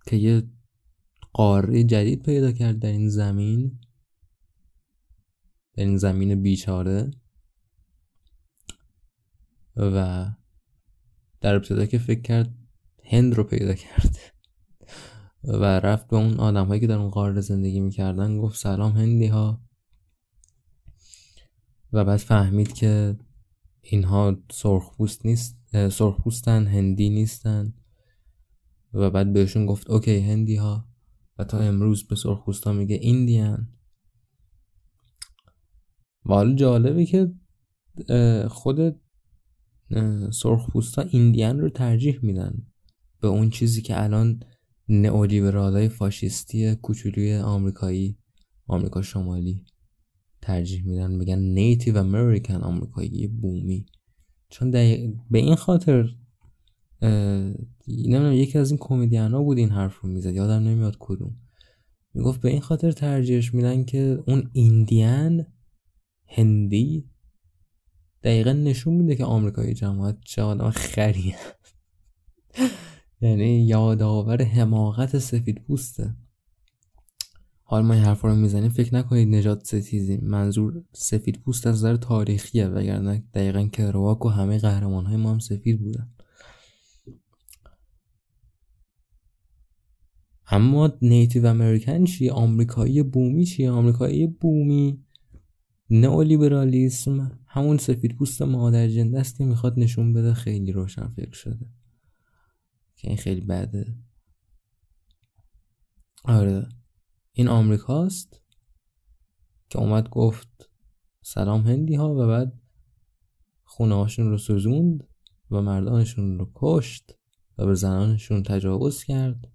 [0.07, 0.43] که یه
[1.33, 3.79] قاره جدید پیدا کرد در این زمین
[5.73, 7.11] در این زمین بیچاره.
[9.75, 10.25] و
[11.41, 12.62] در ابتدا که فکر کرد
[13.13, 14.17] هند رو پیدا کرد.
[15.43, 19.27] و رفت به اون آدم هایی که در اون قاره زندگی می‌کردن گفت سلام هندی
[19.27, 19.61] ها
[21.93, 23.17] و بعد فهمید که
[23.81, 25.57] اینها سرخپوست نیست
[25.89, 27.73] سرخپوستن هندی نیستن.
[28.93, 30.87] و بعد بهشون گفت اوکی هندی ها
[31.37, 33.67] و تا امروز به سرخپوستا میگه ایندیان.
[36.25, 37.33] و حالا جالبه که
[38.47, 39.01] خود
[40.31, 42.72] سرخپوستا ایندیان رو ترجیح میدن.
[43.23, 44.39] به اون چیزی که الان
[45.43, 48.17] های فاشیستی کوچولوی آمریکایی
[48.67, 49.65] آمریکا شمالی
[50.41, 53.85] ترجیح میدن بگن نیتیو امریکن آمریکایی بومی.
[54.49, 56.09] چون به این خاطر
[57.87, 61.35] نمی‌دونم یکی از این کمدین ها بود این حرف رو می‌زد یادم نمیاد کدوم.
[62.13, 65.45] می‌گفت به این خاطر ترجیحش میدن که اون ایندیان
[66.27, 67.09] هندی
[68.23, 71.35] دقیقا نشون میده که آمریکایی جماعت چه آدم خریه.
[73.27, 76.15] یعنی یادآور حماقت سفید پوسته.
[77.63, 78.69] حال ما این حرف رو می‌زنیم.
[78.69, 80.17] فکر نکنید نجات ستیزی.
[80.17, 82.67] منظور سفید پوست از نظر تاریخیه.
[82.67, 86.09] وگرنه دقیقا کرواک و همه قهرمان های ما هم سفید بودن.
[90.47, 95.03] اما نیتیو امریکن چیه؟ آمریکایی بومی چیه؟ آمریکایی بومی
[95.89, 97.39] نئولیبرالیسم.
[97.47, 101.65] همون سفید پوست مادر جنده است که می‌خواد نشون بده خیلی روشن فکر شده.
[103.03, 103.95] که این خیلی بده.
[106.25, 106.69] آره.
[107.31, 108.41] این آمریکاست
[109.69, 110.69] که اومد گفت
[111.21, 112.61] سلام هندی ها و بعد
[113.63, 115.07] خونه هاشون رو سوزوند
[115.51, 117.11] و مردانشون رو کشت
[117.57, 119.51] و به زنانشون تجاوز کرد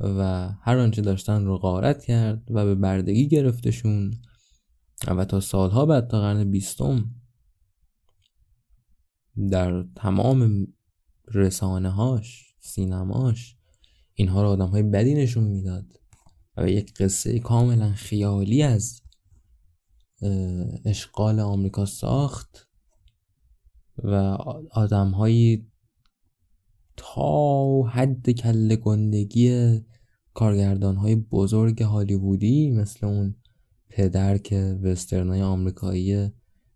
[0.00, 4.14] و هر آنچه داشتن رو غارت کرد و به بردگی گرفتشون
[5.08, 7.14] و تا سالها بعد تا قرن بیستم
[9.50, 10.66] در تمام
[11.34, 13.56] رسانه هاش سینماش
[14.14, 15.84] اینها رو آدم های بدی نشون می‌داد
[16.56, 19.02] و یک قصه کاملا خیالی از
[20.84, 22.68] اشغال آمریکا ساخت
[23.98, 24.14] و
[24.70, 25.66] آدم هایی
[26.96, 29.80] تا حد کل گندگی
[30.34, 33.34] کارگردان های بزرگ هالیوودی مثل اون
[33.88, 36.30] پدر که وسترنای آمریکایی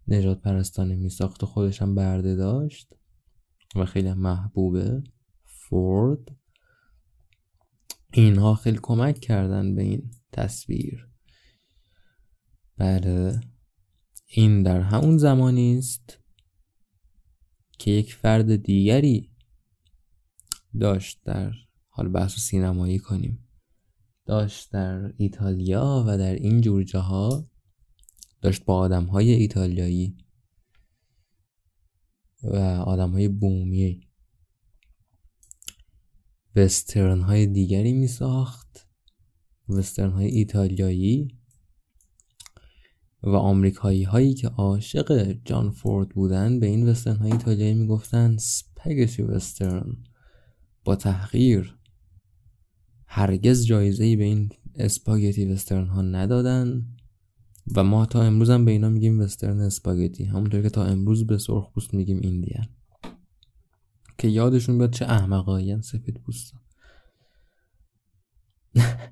[0.08, 2.99] نجات پرستانه می ساخت و خودش برده داشت.
[3.76, 5.02] و خیلی محبوبه.
[5.44, 6.36] فورد.
[8.12, 11.08] اینها خیلی کمک کردن به این تصویر.
[12.76, 13.40] بله.
[14.26, 16.18] این در همون زمانی است
[17.78, 19.30] که یک فرد دیگری
[20.80, 21.52] داشت در
[21.88, 23.48] حال بحث سینمایی کنیم.
[24.26, 27.50] داشت در ایتالیا و در این جور جاها
[28.40, 30.16] داشت با آدم های ایتالیایی
[32.42, 34.00] و آدم های بومی
[36.56, 38.88] وسترن های دیگری می ساخت
[39.68, 41.40] وسترن های ایتالیایی
[43.22, 48.36] و آمریکایی هایی که عاشق جان فورد بودن به این وسترن های ایتالیایی می گفتن
[48.36, 49.96] سپگتی وسترن.
[50.84, 51.76] با تحقیر
[53.06, 56.86] هرگز جایزه ای به این اسپاگتی وسترن ها ندادن.
[57.76, 60.24] و ما تا امروز هم به اینا میگیم وسترن اسپاگتی.
[60.24, 62.68] همونطور که تا امروز به سرخ پوست میگیم ایندیان
[64.18, 66.58] که یادشون بیاد چه احمقایی سفید پوستا.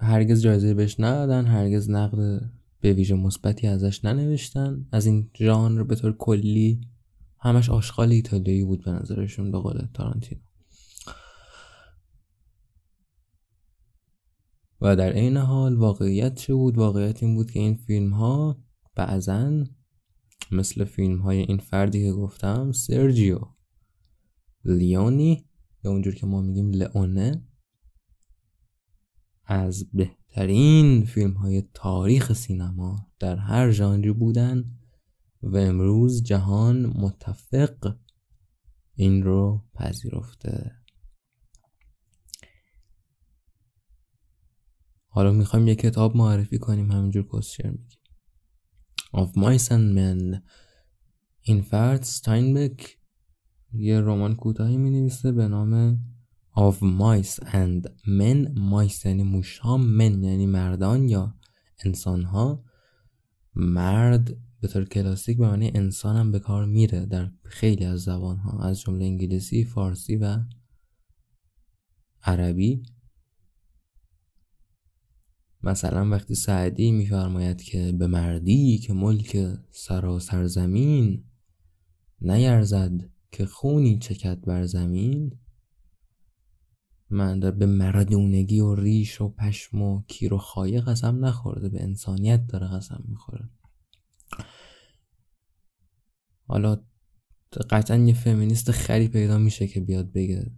[0.00, 2.50] هرگز جایزه بهش ندادن هرگز نقد
[2.80, 4.86] به ویژه مثبتی ازش ننوشتن.
[4.92, 6.80] از این ژانر به طور کلی
[7.40, 10.40] همش آشغال ایتالیایی بود به نظرشون به قول تارانتینو.
[14.80, 18.58] و در عین حال واقعیت چه بود؟ واقعیت این بود که این فیلم ها
[18.94, 19.64] بعضا
[20.52, 23.40] مثل فیلم های این فردی که گفتم سرجیو
[24.64, 25.44] لیونی
[25.84, 27.42] یا اونجور که ما میگیم لئونه
[29.44, 34.64] از بهترین فیلم های تاریخ سینما در هر ژانری بودن
[35.42, 37.96] و امروز جهان متفق
[38.94, 40.72] این رو پذیرفته.
[45.08, 47.98] حالا می‌خوایم یه کتاب معرفی کنیم همینجور کسشر میگیم
[49.14, 50.40] Of Mice and Men
[51.40, 52.98] این فرد ستاینبک
[53.72, 55.98] یه رمان کوتاهی می نویسه به نام
[56.56, 58.54] Of Mice and Men.
[58.54, 61.34] Mice یعنی موشها من یعنی مردان یا
[61.84, 62.64] انسان ها
[63.54, 68.36] مرد به طور کلاسیک به معنی انسان هم به کار میره در خیلی از زبان
[68.36, 70.38] ها از جمله انگلیسی، فارسی و
[72.22, 72.82] عربی.
[75.62, 79.36] مثلا وقتی سعدی میفرماید که به مردی که ملک
[79.70, 81.24] سراسر زمین
[82.20, 85.38] نیرزد که خونی چکد بر زمین
[87.10, 92.46] من به مردونگی و ریش و پشم و کیر و خایه قسم نخورده به انسانیت
[92.46, 93.48] داره قسم می‌خوره.
[96.46, 96.84] حالا
[97.70, 100.52] قطعا یه فمینیست خری پیدا میشه که بیاد بگه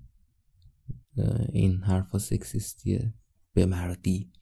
[1.53, 3.15] این حرفا سکسیستیه
[3.53, 4.33] به مردی.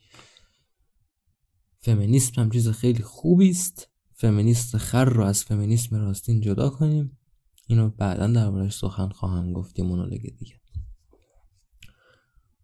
[1.81, 7.19] فمینیسم هم چیز خیلی خوبی است فمینیست خر رو از فمینیسم راستین جدا کنیم.
[7.67, 10.55] اینو بعدا دربارش سخن خواهم گفت یه مونولوگ دیگه.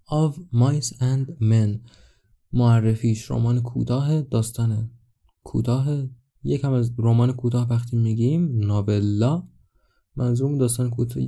[0.06, 1.90] Of mice and men.
[2.52, 4.90] معرفیش رمان کوتاه داستانه.
[5.42, 6.06] کوتاه
[6.42, 9.48] یکم از رمان کوتاه وقتی میگیم ناولا.
[10.16, 11.24] منظورم داستان کوتاه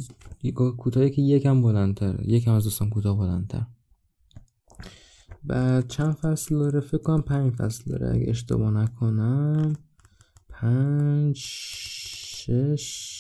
[0.76, 2.30] کوتاهی که یکم بلندتره.
[2.30, 3.66] یکم از داستان کوتاه بلندتر.
[5.47, 9.72] بعد چند فصل داره؟ فکر کنم پنج فصل داره اگه اشتباه نکنم.
[10.49, 11.36] پنج
[12.36, 13.16] شش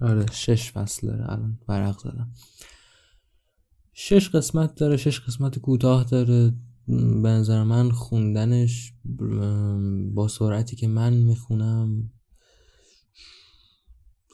[0.00, 1.32] آره شش فصل داره.
[1.32, 2.32] الان ورق زدم.
[3.92, 6.54] شش قسمت داره شش قسمت کوتاه داره.
[7.22, 8.92] به نظر من خوندنش
[10.14, 12.10] با سرعتی که من می‌خونم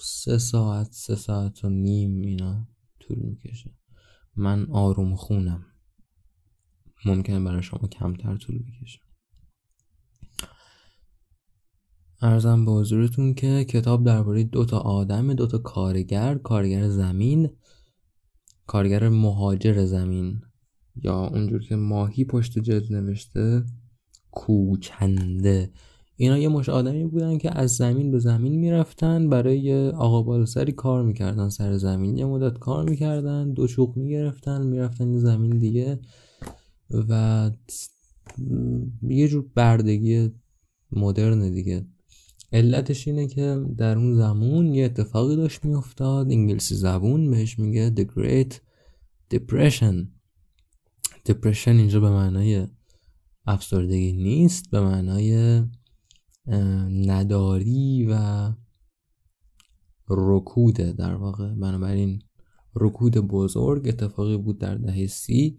[0.00, 2.68] سه ساعت سه ساعت و نیم اینا
[3.00, 3.70] طول می‌کشه.
[4.36, 5.66] من آروم خونم.
[7.06, 9.00] ممکنه برای شما کمتر طول بکشه.
[12.22, 17.50] ارزم به حضورتون که کتاب درباره دو تا آدم دو تا کارگر کارگر زمین
[18.66, 20.40] کارگر مهاجر زمین
[21.02, 23.64] یا اونجور که ماهی پشت جلد نوشته
[24.30, 25.70] کوچنده.
[26.16, 31.02] اینا یه مش آدمی بودن که از زمین به زمین می‌رفتن برای آقا بالسری کار
[31.02, 31.48] می‌کردن.
[31.48, 36.00] سر زمین یه مدت کار می‌کردن دو شوق می‌گرفتن می‌رفتن زمین دیگه.
[36.90, 37.50] و
[39.02, 40.30] یه جور بردگی
[40.92, 41.86] مدرن دیگه.
[42.52, 46.30] علتش اینه که در اون زمان یه اتفاقی داشت میافتاد.
[46.30, 48.54] انگلیسی زبون بهش میگه The Great
[49.34, 50.06] Depression.
[51.28, 52.66] Depression اینجا به معنای
[53.46, 55.62] افسردگی نیست به معنای
[57.06, 58.52] نداری و
[60.08, 60.92] رکوده.
[60.92, 62.22] در واقع بنابراین
[62.74, 65.58] رکود بزرگ اتفاقی بود در دهه سی.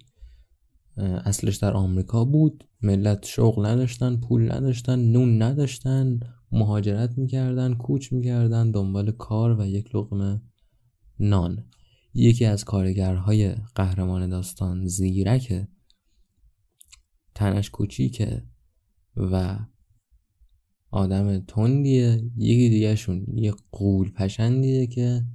[0.98, 2.68] اصلش در آمریکا بود.
[2.82, 6.20] ملت شغل نداشتن پول نداشتن نون نداشتن
[6.52, 10.41] مهاجرت می‌کردن کوچ می‌کردن دنبال کار و یک لقمه
[11.20, 11.66] نان.
[12.14, 15.68] یکی از کارگرهای قهرمان داستان زیرک
[17.36, 18.43] تنش کوچیکه
[19.16, 19.60] و
[20.91, 22.32] آدم تندیه.
[22.38, 25.26] یکی دیگهشون یه قول پشندیه که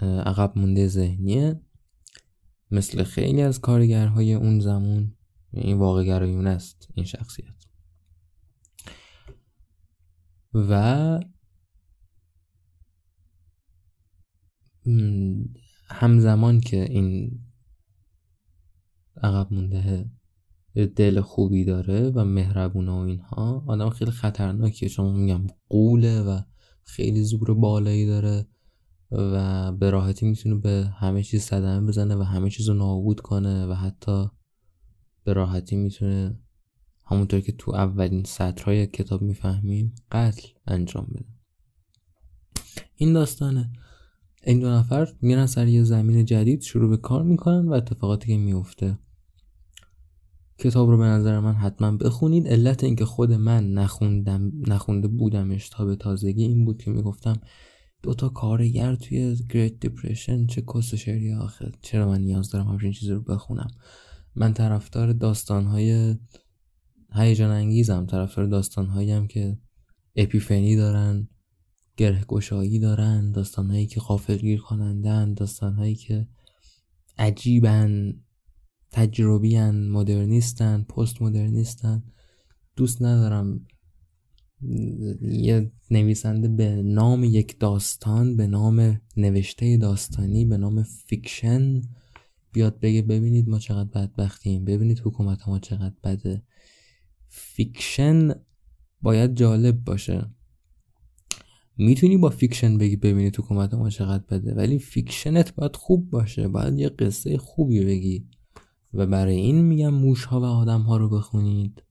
[0.00, 1.60] عقب مونده ذهنیه.
[2.72, 5.16] مثل خیلی از کارگرهای اون زمان
[5.52, 7.54] این واقع گرایون است این شخصیت.
[10.54, 11.20] و
[15.88, 17.40] همزمان که این
[19.22, 20.10] عقب مونده
[20.74, 24.88] دل خوبی داره و مهربونه و اینها آدم خیلی خطرناکیه.
[24.88, 26.40] چون میگم قوله و
[26.84, 28.46] خیلی زور بالایی داره.
[29.12, 33.66] و به راحتی می‌تونه به همه چیز صدمه بزنه و همه چیز رو نابود کنه
[33.66, 34.26] و حتی
[35.24, 36.38] به راحتی می‌تونه
[37.04, 41.28] همونطور که تو اولین سطرهای کتاب می‌فهمیم قتل انجام بده.
[42.96, 43.72] این داستانه.
[44.44, 48.36] این دو نفر میرن سر یه زمین جدید شروع به کار می‌کنن و اتفاقاتی که
[48.36, 48.98] میفته
[50.58, 52.48] کتاب رو به نظر من حتما بخونید.
[52.48, 57.40] علت اینکه خود من نخوندم نخونده بودمش تا به تازگی این بود که می‌گفتم
[58.02, 63.12] دوتا کارگر توی گریت دیپریشن چه کس شعری آخه چرا من نیاز دارم همچین چیزی
[63.12, 63.70] رو بخونم؟
[64.34, 66.16] من طرفدار داستانهای
[67.14, 69.58] هیجان انگیزم طرفدار داستانهایی هم که
[70.16, 71.28] اپیفنی دارن
[71.96, 76.28] گره گشایی دارن داستانهایی که غافلگیر کنندن داستانهایی که
[77.18, 78.14] عجیبن
[78.90, 82.02] تجربیان مدرنیستن پست مدرنیستن
[82.76, 83.66] دوست ندارم
[85.22, 91.82] یه نویسنده به نام یک داستان به نام نوشته داستانی به نام fiction
[92.52, 96.42] بیاد بگه ببینید ما چقدر بدبختیم ببینید حکومت ما چقدر بده.
[97.28, 98.34] fiction
[99.02, 100.26] باید جالب باشه.
[101.76, 106.48] می‌تونی با fiction بگی ببینید حکومت ما چقدر بده ولی fiction ت باید خوب باشه
[106.48, 108.26] باید یه قصه خوبی بگی.
[108.94, 111.82] و برای این میگم موش ها و آدم ها رو بخونید.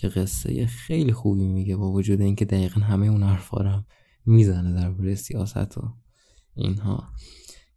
[0.00, 3.84] که قصه خیلی خوبی میگه با وجود اینکه دقیقا همه اون حرفا رو
[4.26, 5.96] می‌زنه درباره سیاست و
[6.54, 7.12] اینها.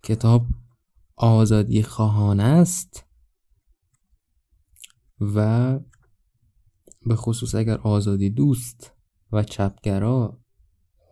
[0.04, 0.48] کتاب
[1.16, 3.06] آزادی خواهان است
[5.20, 5.80] و
[7.06, 8.92] به خصوص اگر آزادی دوست
[9.32, 10.42] و چپگرا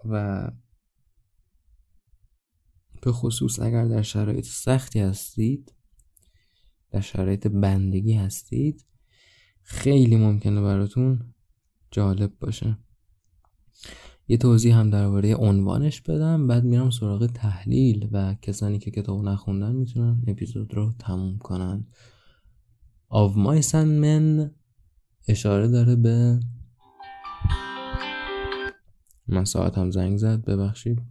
[0.06, 0.48] و
[3.02, 5.76] به خصوص اگر در شرایط سختی هستید
[6.92, 8.86] در شرایط بندگی هستید
[9.64, 11.34] خیلی ممکنه براتون
[11.92, 12.78] جالب باشه.
[14.28, 19.76] یه توضیح هم درباره عنوانش بدم بعد میرم سراغ تحلیل و کسانی که کتاب نخوندن
[19.76, 21.88] می‌تونن اپیزود رو تموم کنن.
[23.10, 24.52] Of Mice and Men
[25.28, 26.40] اشاره داره به
[29.28, 31.02] من ساعتم زنگ زد ببخشید.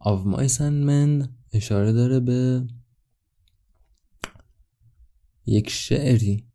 [0.00, 2.66] Of Mice and Men اشاره داره به
[5.46, 6.46] یک شعری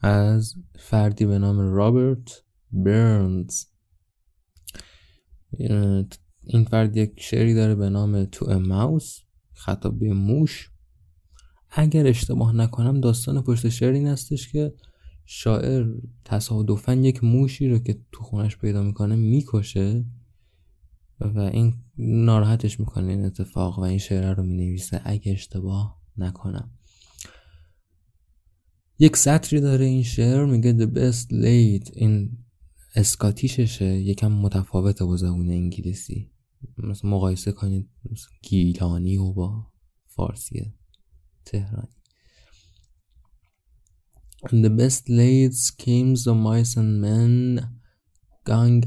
[0.00, 3.64] از فردی به نام رابرت برنز.
[6.44, 9.18] این فرد یک شعری داره به نام تو ماوس
[9.52, 10.70] خطاب به موش.
[11.70, 14.74] اگر اشتباه نکنم داستان پشت شعر این هستش که
[15.24, 15.86] شاعر
[16.24, 20.04] تصادفا یک موشی رو که تو خونش پیدا می‌کنه می‌کشه
[21.20, 25.00] و این ناراحتش می‌کنه این اتفاق و این شعر رو می‌نویسه.
[25.04, 26.70] اگه اشتباه نکنم.
[29.02, 32.38] یک سطری داره این شعر میگه the best late این
[32.94, 36.30] اسکاتیششه یکم متفاوته با زبون انگلیسی.
[36.78, 37.90] مثلا مقایسه کنید
[38.42, 39.66] گیلانی و با
[40.06, 40.72] فارسی
[41.44, 41.88] تهرانی.
[44.46, 47.60] And the best laid schemes of mice and men
[48.48, 48.84] gang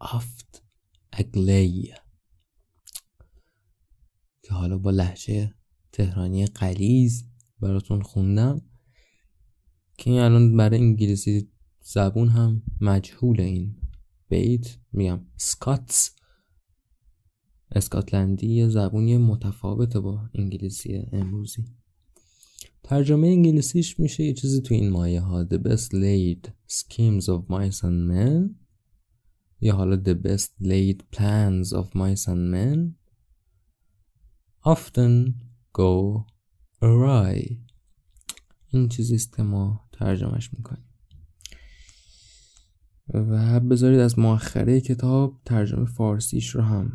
[0.00, 0.62] oft
[1.12, 1.94] اگلی
[4.42, 5.54] که حالا با لحجه
[5.92, 7.24] تهرانی قلیز
[7.60, 8.62] براتون خوندم.
[9.96, 11.48] که این الان برای انگلیسی
[11.80, 13.76] زبون هم مجهول این
[14.28, 14.78] بیت.
[14.92, 16.10] میگم سکاتس.
[17.70, 21.64] اسکاتلندی یه زبونی متفاوته با انگلیسی امروزی.
[22.82, 25.44] ترجمه انگلیسیش میشه یه چیزی تو این مایه ها.
[25.44, 28.64] The best laid schemes of mice and men.
[29.60, 32.94] یا حالا The best laid plans of mice and men
[34.64, 35.34] often
[35.72, 36.24] go
[36.82, 37.56] awry.
[38.68, 40.84] این چیزیست که ما ترجمهش می‌کنیم
[43.14, 46.92] و بذارید از مؤخره کتاب ترجمه فارسیش رو هم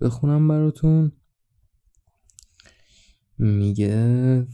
[0.00, 1.12] بخونم براتون.
[3.38, 4.46] میگه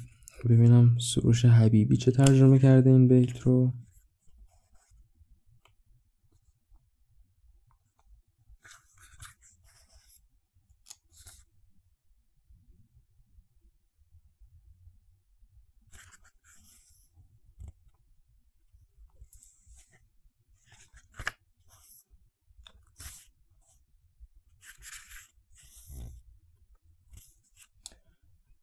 [0.49, 3.73] ببینم سروش حبیبی چه ترجمه کرده این بیت رو.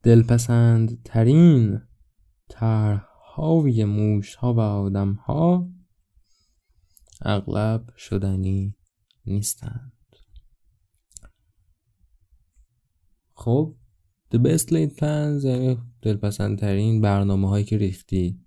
[0.04, 1.80] دلپسند ترین
[2.48, 5.68] طرحهای موش ها و آدم ها
[7.22, 8.76] اغلب شدنی
[9.26, 9.92] نیستند.
[13.34, 13.76] خب
[14.34, 18.40] The best laid plans یعنی دلپسندترین برنامه هایی که ریختی.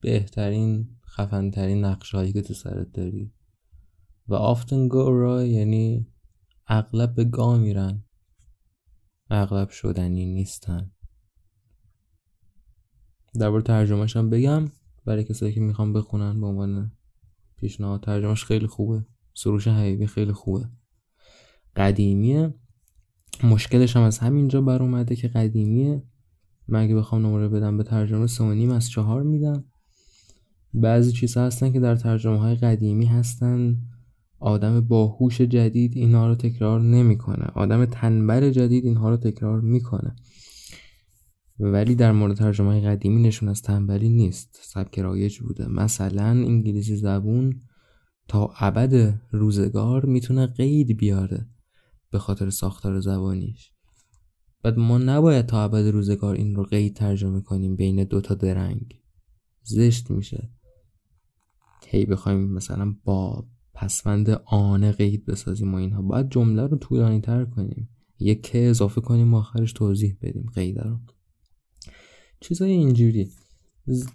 [0.00, 3.32] بهترین خفنترین نقشه هایی که تو سرت داری.
[4.28, 6.06] و often go wrong یعنی
[6.66, 8.04] اغلب به گاه میرن.
[9.34, 10.90] اغلب شدنی نیستن.
[13.34, 14.64] درباره ترجمهش هم بگم.
[15.04, 16.92] برای کسایی که می‌خوام بخونن به عنوان
[17.56, 19.04] پیشنهاد ترجمهش خیلی خوبه.
[19.34, 20.68] سروش حبیبی خیلی خوبه.
[21.76, 22.54] قدیمیه.
[23.44, 26.02] مشکلش هم از همینجا بر اومده که قدیمیه.
[26.68, 29.64] من اگه بخوام نمره بدم به ترجمه سه از چهار میدم.
[30.74, 33.76] بعضی چیزها هستن که در ترجمه های قدیمی هستن.
[34.42, 37.44] آدم باهوش جدید اینها رو تکرار نمی‌کنه.
[37.44, 40.16] آدم تنبل جدید اینها رو تکرار می‌کنه.
[41.58, 44.58] ولی در مورد ترجمه قدیمی نشون از تنبلی نیست.
[44.62, 45.68] سبک رایج بوده.
[45.68, 47.60] مثلا انگلیسی زبون
[48.28, 51.46] تا ابد روزگار می‌تونه قید بیاره
[52.10, 53.70] به خاطر ساختار زبانیش.
[54.62, 58.94] بعد ما نباید تا ابد روزگار این رو قید ترجمه کنیم بین دوتا درنگ.
[59.62, 60.50] زشت میشه.
[61.86, 66.02] هی بخوایم مثلا با پسوند آنه قید بسازیم و اینها.
[66.02, 67.88] باید جمله رو طولانی تر کنیم.
[68.18, 70.98] یک که اضافه کنیم و آخرش توضیح بدیم قید رو.
[72.40, 73.30] چیزای اینجوری.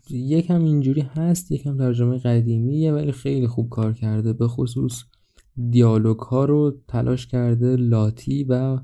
[0.10, 4.34] یکم اینجوری هست یکم ترجمه قدیمیه ولی خیلی خوب کار کرده.
[4.34, 5.04] به خصوص
[5.70, 8.80] دیالوگ ها رو تلاش کرده لاتی و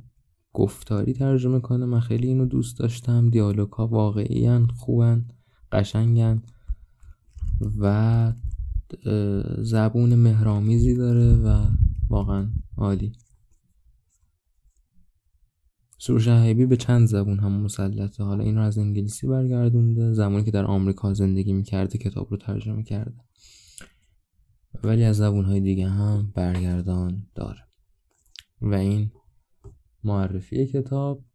[0.54, 1.86] گفتاری ترجمه کنه.
[1.86, 3.30] من خیلی اینو دوست داشتم.
[3.30, 5.26] دیالوگ ها واقعی خوبن
[5.72, 6.44] قشنگن
[7.80, 8.34] و
[9.58, 11.68] زبون مهرامیزی داره و
[12.10, 13.14] واقعا عالی.
[16.00, 18.24] سروش حیبی به چند زبون هم مسلطه.
[18.24, 22.84] حالا این رو از انگلیسی برگردونده زمانی که در آمریکا زندگی می‌کرده کتاب رو ترجمه
[22.84, 23.18] کرده.
[24.84, 27.60] ولی از زبون های دیگه هم برگردان داره.
[28.62, 29.12] و این
[30.04, 31.26] معرفی کتاب.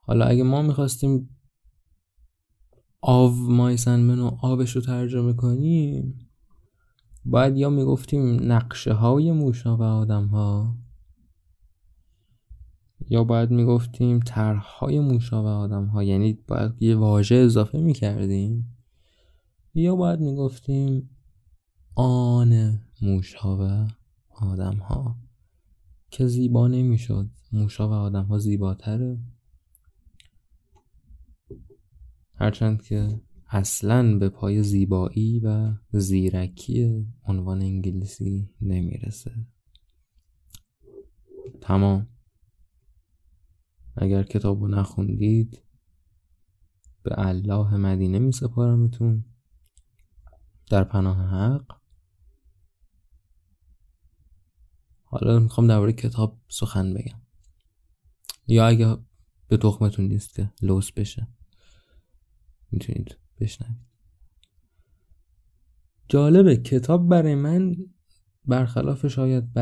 [0.00, 1.39] حالا اگه ما می‌خواستیم
[3.02, 6.28] آو مایسن منو آبش رو ترجمه کنیم
[7.24, 10.76] باید یا می‌گفتیم نقشه های موشا و آدم ها
[13.08, 14.20] یا باید می‌گفتیم
[14.78, 18.76] های موشا و آدم ها یعنی باید یه واژه اضافه می‌کردیم
[19.74, 21.10] یا باید می‌گفتیم
[21.94, 23.88] آن موشا و
[24.30, 25.16] آدم ها
[26.10, 27.30] که زیبا نمی‌شد.
[27.52, 29.18] موشا و آدم ها زیباتره.
[32.40, 39.46] هرچند که اصلا به پای زیبایی و زیرکی عنوان انگلیسی نمی‌رسه.
[41.60, 42.08] تمام.
[43.96, 45.62] اگر کتاب رو نخوندید
[47.02, 49.24] به الله مدینه می سپارمتون.
[50.70, 51.80] در پناه حق.
[55.04, 57.20] حالا می‌خوام درباره کتاب سخن بگم.
[58.46, 58.96] یا اگه
[59.48, 61.28] به تخمتون نیست که لوس بشه.
[62.72, 63.90] می‌تونید بشنوید.
[66.08, 67.76] جالبه کتاب برای من
[68.44, 69.52] برخلاف شاید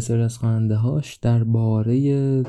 [0.00, 2.42] سر از خواننده هاش درباره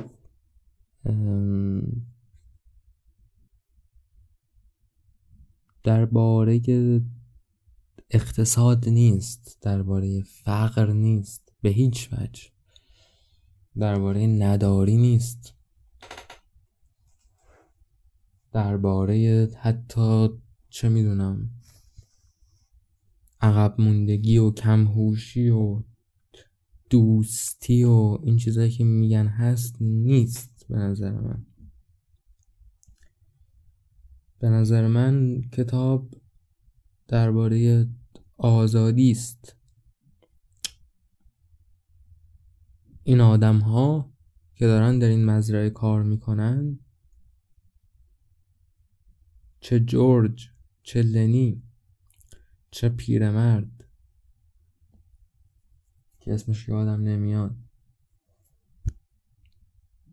[5.84, 6.61] درباره
[8.10, 12.44] اقتصاد نیست درباره فقر نیست به هیچ وجه.
[13.77, 15.56] درباره نداری نیست.
[18.54, 20.30] درباره حتی
[20.70, 21.50] چه می‌دونم
[23.42, 25.84] عقب موندگی و کمهوشی و
[26.90, 31.46] دوستی و این چیزایی که میگن هست نیست به نظر من.
[34.40, 36.10] به نظر من کتاب
[37.08, 37.90] درباره
[38.38, 39.58] آزادی است.
[43.04, 44.14] این آدم ها
[44.56, 46.80] که دارن در این مزرعه کار می‌کنن
[49.64, 50.49] چه جورج
[50.84, 51.64] چه لنی
[52.72, 53.85] چه پیرمرد.
[56.19, 57.56] که اسمش یادم نمیاد.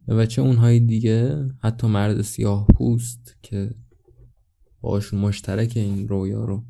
[0.09, 3.75] و چه اونهای دیگه حتی مرد سیاه پوست که
[4.81, 6.65] باشون مشترک این رویا رو.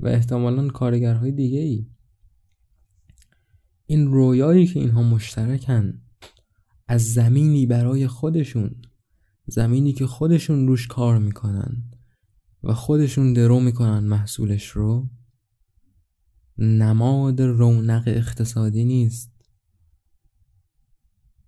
[0.00, 1.86] و احتمالا کارگرهای دیگه ای
[3.86, 6.02] این رویایی که اینها مشترکن
[6.88, 8.82] از زمینی برای خودشون.
[9.52, 11.82] زمینی که خودشون روش کار می‌کنن
[12.62, 15.08] و خودشون درو می‌کنن محصولش رو
[16.58, 19.32] نماد رونق اقتصادی نیست.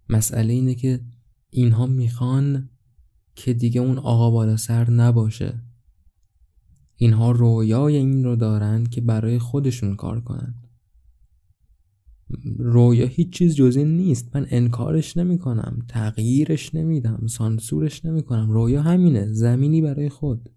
[0.09, 1.01] مسئله اینه که
[1.51, 2.71] اینها می‌خوان
[3.35, 5.63] که دیگه اون آقا بالا سر نباشه.
[6.97, 10.64] اینها رویای این رو دارن که برای خودشون کار کنن.
[12.59, 14.37] رویا هیچ چیز جز این نیست.
[14.37, 20.51] من انکارش نمی کنم تغییرش نمیدم سانسورش نمی کنم رویا همینه زمینی برای خود.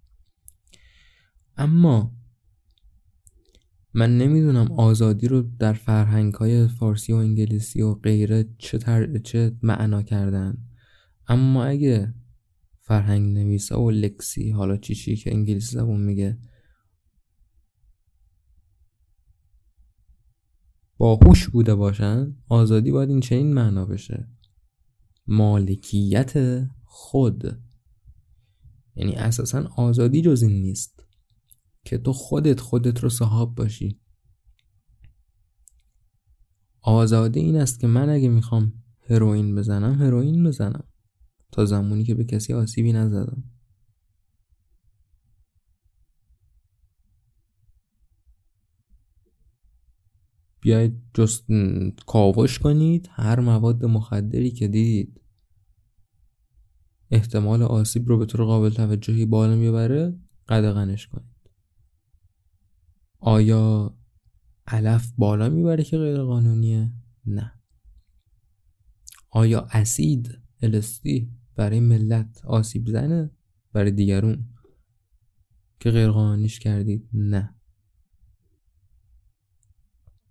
[1.58, 2.14] اما
[3.94, 9.18] من نمی‌دونم آزادی رو در فرهنگ های فارسی و انگلیسی و غیره چه, تر...
[9.18, 10.58] چه معنا کردن.
[11.28, 12.14] اما اگه
[12.80, 16.38] فرهنگ نویسه و لکسی حالا چی چی که انگلیسی زبون میگه
[20.98, 24.28] باهوش بوده باشن آزادی باید این چنین معنا بشه.
[25.28, 26.34] مالکیت
[26.84, 27.62] خود.
[28.96, 31.04] یعنی اساسا آزادی جز این نیست
[31.86, 34.00] که تو خودت خودت رو صاحب باشی.
[36.82, 38.74] آزادی این است که من اگه می‌خوام
[39.10, 40.84] هروئین بزنم هروئین بزنم.
[41.52, 43.44] تا زمانی که به کسی آسیبی نزدم.
[50.68, 51.46] بیاید جست
[52.06, 55.22] کاوش کنید هر مواد مخدری که دیدید.
[57.12, 61.36] احتمال آسیب رو به طور قابل توجهی بالا می‌بره قدغنش کنید.
[63.20, 63.98] آیا
[64.68, 66.94] علف بالا می‌بره که غیر قانونیه؟
[67.26, 67.54] نه.
[69.30, 73.32] آیا اسید الستی برای ملت آسیب زنه؟
[73.74, 74.46] برای دیگرون.
[75.80, 77.57] که غیر قانونیش کردید؟ نه.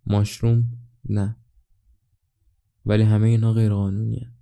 [0.06, 0.64] ماشروم
[1.08, 1.36] نه.
[2.86, 4.32] ولی همه اینا غیر قانونیه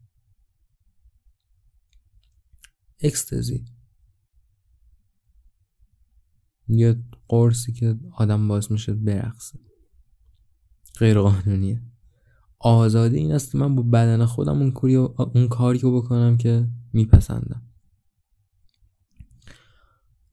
[3.00, 3.64] اکستزی.
[6.68, 9.58] یه قرصی که آدم باز میشه برقصه.
[10.98, 11.82] غیر قانونیه
[12.58, 16.68] آزادی این است که من با بدن خودم اون کاری اون کاری رو بکنم که
[16.92, 17.62] میپسندم.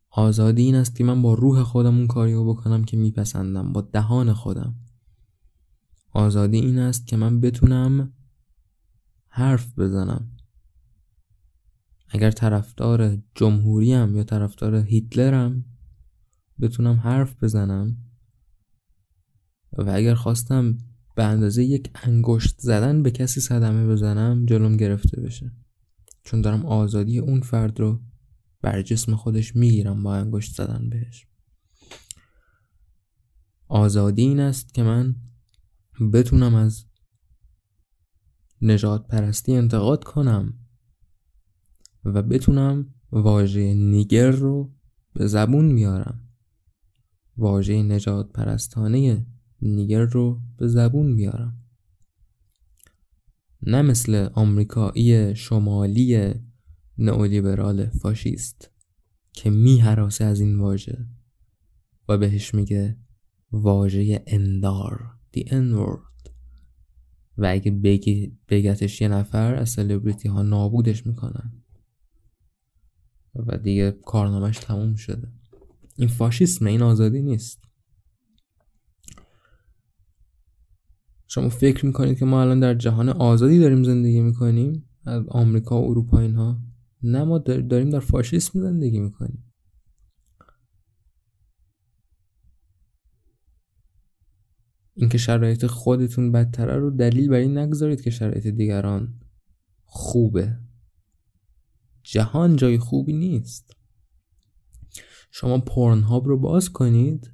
[0.10, 3.74] آزادی این است که من با روح خودم اون کاری رو بکنم که میپسندم.
[3.74, 4.76] با دهان خودم.
[6.12, 8.14] آزادی این است که من بتونم
[9.28, 10.32] حرف بزنم.
[12.10, 15.66] اگر طرفدار جمهوریم یا طرفدار هیتلرم
[16.62, 17.98] بتونم حرف بزنم
[19.78, 20.78] و اگر خواستم
[21.16, 25.52] به اندازه یک انگشت زدن به کسی صدمه بزنم جلوم گرفته بشه.
[26.24, 28.02] چون دارم آزادی اون فرد رو
[28.62, 31.28] بر جسم خودش می‌گیرم با انگشت زدن بهش.
[33.68, 35.16] آزادی این است که من
[36.10, 36.86] بتونم از
[38.62, 40.54] نجات پرستی انتقاد کنم
[42.06, 44.74] و بتونم واژه نیگر رو
[45.14, 46.30] به زبون میارم
[47.38, 49.26] واژه نجات پرستانه
[49.62, 51.58] نیگر رو به زبون میارم
[53.62, 56.34] نه مثل آمریکایی شمالی
[56.98, 58.72] نئولیبرال فاشیست
[59.34, 61.06] که میهراسه از این واژه
[62.10, 62.98] و بهش میگه
[63.52, 65.21] واژه اندار.
[65.32, 66.32] دی N-word
[67.38, 71.54] و اگه بگی بگتش یه نفر از سلبریتی ها نابودش می‌کنن.
[73.36, 75.28] و دیگه کارنامهش تموم شده.
[75.96, 77.62] این فاشیسم این آزادی نیست.
[81.28, 85.90] شما فکر می‌کنید که ما الان در جهان آزادی داریم زندگی می‌کنیم؟ از آمریکا و
[85.90, 86.62] اروپا اینها.
[87.04, 89.51] نه ما داریم در فاشیسم زندگی می‌کنیم.
[95.02, 99.20] اینکه شرایط خودتون بدتره رو دلیل بر این نگذارید که شرایط دیگران
[99.84, 100.60] خوبه.
[102.04, 103.76] جهان جای خوبی نیست.
[105.32, 107.34] شما پورن هاب رو باز کنید.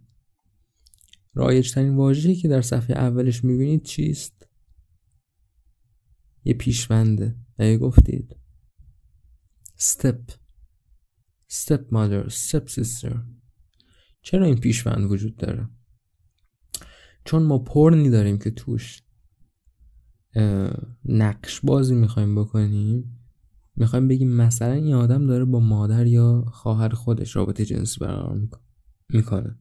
[1.34, 4.48] رایج ترین واژه‌ای که در صفحه اولش می‌بینید چیست؟
[6.44, 7.36] یه پیشونده.
[7.58, 8.36] اگه گفتید.
[9.80, 10.32] Step.
[11.52, 13.18] Step mother step sister
[14.22, 15.70] چرا این پیشوند وجود داره؟
[17.28, 19.02] چون ما پرنی داریم که توش
[21.06, 23.20] نقش بازی می‌خوایم بکنیم
[23.76, 28.48] می‌خوایم بگیم مثلا این آدم داره با مادر یا خواهر خودش رابطه جنسی برقرار
[29.10, 29.60] می‌کنه.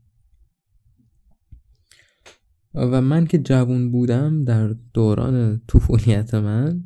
[2.75, 6.85] و من که جوون بودم در دوران طفولیت من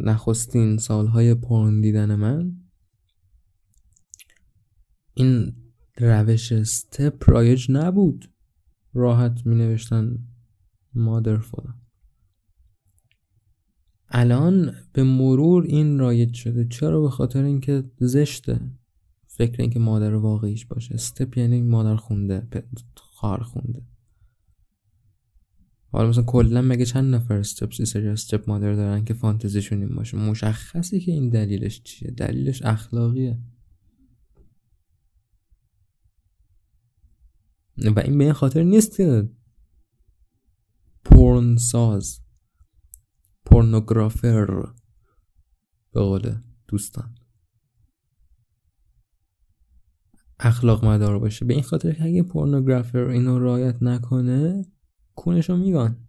[0.00, 2.56] نخستین سالهای پرن دیدن من
[5.14, 5.61] این
[5.98, 8.30] روش استپ رایج نبود.
[8.94, 10.18] راحت می نوشتن
[10.94, 11.74] مادر فلان.
[14.08, 16.64] الان به مرور این رایج شده.
[16.64, 18.60] چرا؟ به خاطر اینکه زشته.
[19.26, 20.94] فکر اینکه مادر واقعیش باشه.
[20.94, 22.48] استپ یعنی مادر خونده
[22.94, 23.82] خواهر خونده.
[25.92, 30.16] حالا مثلا کلا مگه چند نفر استپ یا استپ مادر دارن که فانتزیشون این باشه.
[30.16, 32.10] مشخصه که این دلیلش چیه.
[32.10, 33.38] دلیلش اخلاقیه.
[37.78, 39.30] و این به این خاطر نیست که
[41.04, 42.20] پورن ساز
[43.44, 44.46] پورنوگرافر
[45.92, 46.34] به قول
[46.68, 47.14] دوستان
[50.38, 51.44] اخلاق مدار باشه.
[51.44, 54.66] به این خاطر که اگه پورنوگرافر اینو رایت نکنه
[55.14, 56.08] کونشو میگن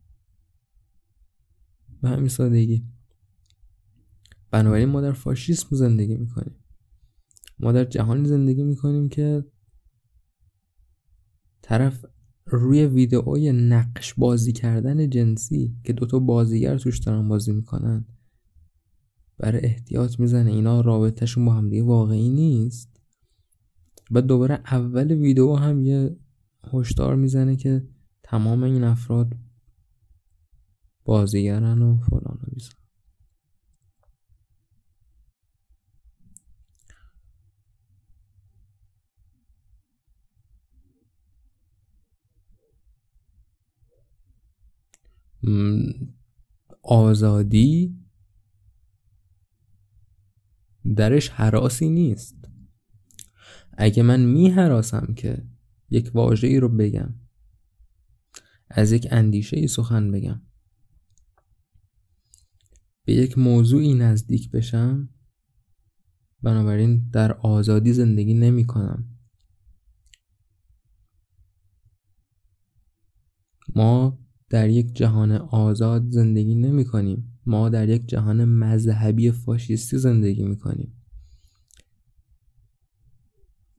[2.02, 2.85] به همین سادگی.
[4.52, 6.56] بنابراین ما در فاشیسم زندگی می‌کنیم.
[7.60, 9.45] ما در جهانی زندگی می‌کنیم که
[11.64, 12.06] طرف
[12.45, 18.06] روی ویدئوی نقش بازی کردن جنسی که دوتا بازیگر توش دارن بازی می‌کنن
[19.38, 20.52] برای احتیاط می‌زنه.
[20.52, 22.90] اینا رابطهشون با همدیگه واقعی نیست.
[24.11, 26.18] و دوباره اول ویدیو هم یه
[26.73, 27.88] هشدار می‌زنه که
[28.23, 29.34] تمام این افراد
[31.06, 32.82] بازیگرن و فلان و بیزن
[46.82, 47.99] آزادی
[50.95, 52.49] درش حراسی نیست.
[53.78, 55.48] اگه من می حراسم که
[55.90, 57.14] یک واژه ای رو بگم
[58.70, 60.41] از یک اندیشه ای سخن بگم
[63.06, 65.10] به یک موضوعی نزدیک بشم
[66.41, 69.18] بنابراین در آزادی زندگی نمی کنم
[73.76, 74.23] ما
[74.54, 80.58] در یک جهان آزاد زندگی نمی کنیم ما در یک جهان مذهبی فاشیستی زندگی می
[80.58, 80.94] کنیم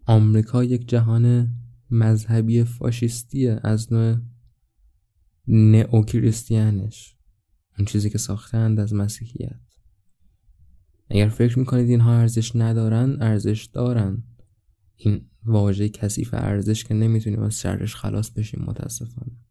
[0.07, 1.55] آمریکا یک جهان
[1.91, 4.17] مذهبی فاشیستیه از نوع
[5.49, 7.17] نئوکریستیانش.
[7.79, 9.61] اون چیزی که ساختند از مسیحیت.
[11.11, 14.23] اگر فکر می‌کنید اینها ارزش ندارن ارزش دارن.
[14.97, 19.44] این واژه کثیف ارزش که نمی‌تونیم از شرش خلاص بشیم متاسفانه.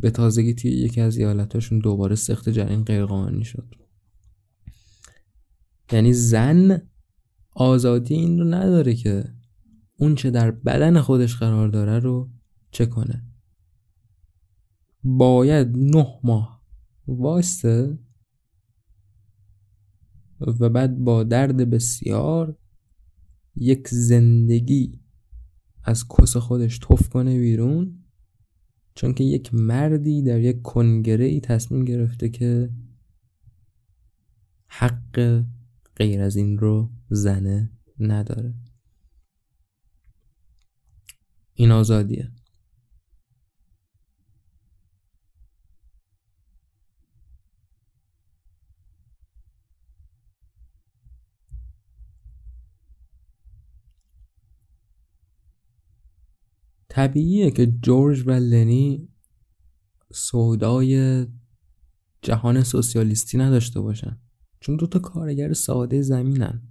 [0.00, 3.74] به تازگی توی یکی از ایالتاشون دوباره سخت جرین غیرقانونی شد.
[5.92, 6.82] یعنی زن
[7.54, 9.24] آزادی این رو نداره که
[9.98, 12.30] اون چه در بدن خودش قرار داره رو
[12.70, 13.24] چه کنه.
[15.04, 16.62] باید نه ماه
[17.06, 17.98] واسه
[20.40, 22.56] و بعد با درد بسیار
[23.56, 25.00] یک زندگی
[25.84, 27.97] از کس خودش تف کنه بیرون
[28.98, 32.70] چون که یک مردی در یک کنگره ای تصمیم گرفته که
[34.66, 35.44] حق
[35.96, 37.70] غیر از این رو زنه
[38.00, 38.54] نداره.
[41.54, 42.32] این آزادیه.
[56.98, 59.08] طبیعیه که جورج و لنی
[60.12, 61.26] سودای
[62.22, 64.18] جهان سوسیالیستی نداشته باشن.
[64.60, 66.62] چون دوتا کارگر ساده زمینن.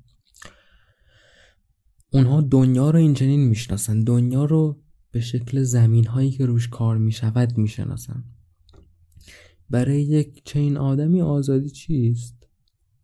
[2.12, 4.04] اونها دنیا رو اینچنین می‌شناسن.
[4.04, 4.82] دنیا رو
[5.12, 8.24] به شکل زمین هایی که روش کار می‌شود می‌شناسن.
[9.70, 12.48] برای یک چین آدمی آزادی چیست؟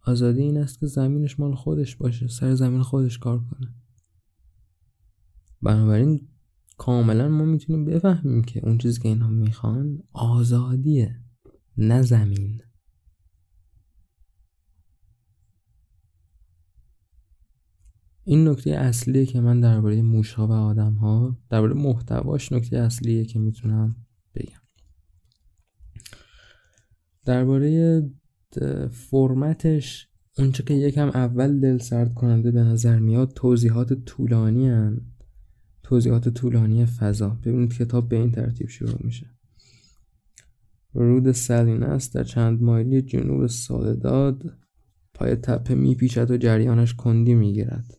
[0.06, 2.28] آزادی این است که زمینش مال خودش باشه.
[2.28, 3.76] سر زمین خودش کار کنه.
[5.62, 6.28] بنابراین
[6.78, 11.20] کاملا ما می‌تونیم بفهمیم که اون چیزی که اینها می‌خوان آزادیه
[11.78, 12.62] نه زمین
[18.26, 23.40] این نکته اصلیه که من درباره موشها و آدم ها درباره محتواش نکته اصلیه که
[23.40, 23.96] می‌تونم
[24.36, 24.64] بگم
[27.26, 28.04] درباره
[28.92, 35.13] فرمتش اونچه که یکم اول دل سرد کننده به نظر میاد توضیحات طولانی هن.
[35.94, 37.30] توضیحات طولانی فضا.
[37.30, 39.30] ببینید کتاب به این ترتیب شروع میشه.
[40.94, 44.58] رود سالینس در چند مایلی جنوب سالداد
[45.14, 47.98] پای تپه میپیچد و جریانش کندی می‌گیرد.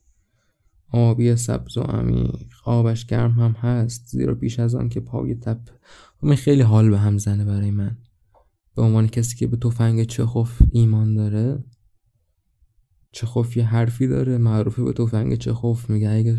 [0.91, 2.37] آبی سبز و عمیق.
[2.65, 5.61] آبش گرم هم هست زیرا پیش از آن که پای تپ
[6.23, 7.97] می خیلی حال به هم زنه برای من.
[8.77, 11.65] به عنوان کسی که به تفنگ چخوف ایمان داره
[13.13, 16.11] چخوف یه حرفی داره معروفه به تفنگ چخوف میگه.
[16.11, 16.39] اگه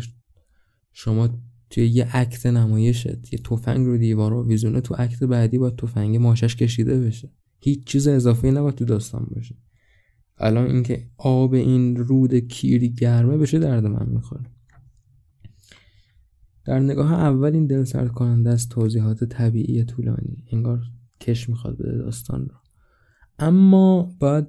[0.98, 5.76] شما توی یه عکت نمایشت یه تفنگ رو دیوار رو ویزونه تو عکت بعدی باید
[5.76, 7.30] تفنگ ماشش کشیده بشه.
[7.60, 9.56] هیچ چیز اضافه نباید تو داستان باشه.
[10.38, 14.44] الان اینکه آب این رود کیری گرمه بشه درد من می‌خوره؟
[16.64, 20.44] در نگاه اول این دل سرد کننده است توضیحات طبیعی طولانی.
[20.52, 20.80] انگار
[21.20, 22.56] کش می‌خواد بده داستان رو.
[23.38, 24.46] اما باید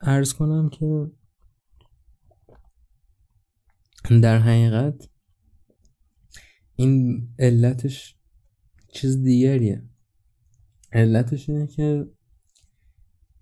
[0.00, 1.10] ارز کنم که
[4.22, 5.08] در حقیقت
[6.80, 8.16] این علتش
[8.92, 9.82] چیز دیگریه.
[10.92, 12.06] علتش اینه که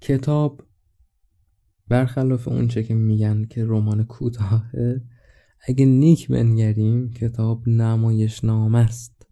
[0.00, 0.62] کتاب
[1.88, 5.02] برخلاف اونچه که میگن که رمان کوتاهه
[5.68, 9.26] اگه نیک بنگریم کتاب نمایش نامه است.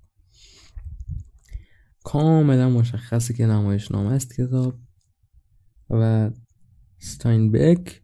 [2.04, 4.78] کاملا مشخصه که نمایش نامه است کتاب
[5.90, 6.30] و
[6.98, 8.02] ستاینبک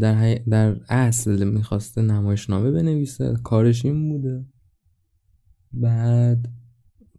[0.00, 3.36] در, در اصل می‌خواسته نمایش نامه بنویسه.
[3.44, 4.46] کارش این بوده.
[5.72, 6.48] بعد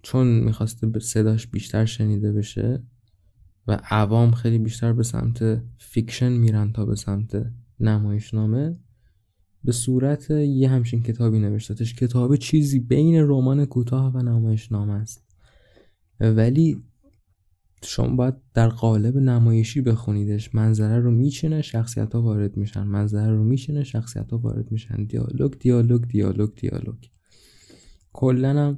[0.02, 2.84] چون می‌خواسته صداش بیشتر شنیده بشه
[3.68, 8.78] و عوام خیلی بیشتر به سمت fiction میرن تا به سمت نمایشنامه
[9.64, 11.96] به صورت یه همچین کتابی نوشتتش.
[11.96, 15.24] کتاب چیزی بین رمان کوتاه و نمایشنامه است.
[16.20, 16.84] ولی
[17.84, 20.56] شما باید در قالب نمایشی بخونیدش.
[20.56, 22.84] منظره رو میچینه شخصیت ها وارد میشن.
[22.84, 25.04] منظره رو میچینه شخصیت ها وارد میشن.
[25.04, 26.98] دیالوگ دیالوگ دیالوگ دیالوگ.
[28.14, 28.78] کلا هم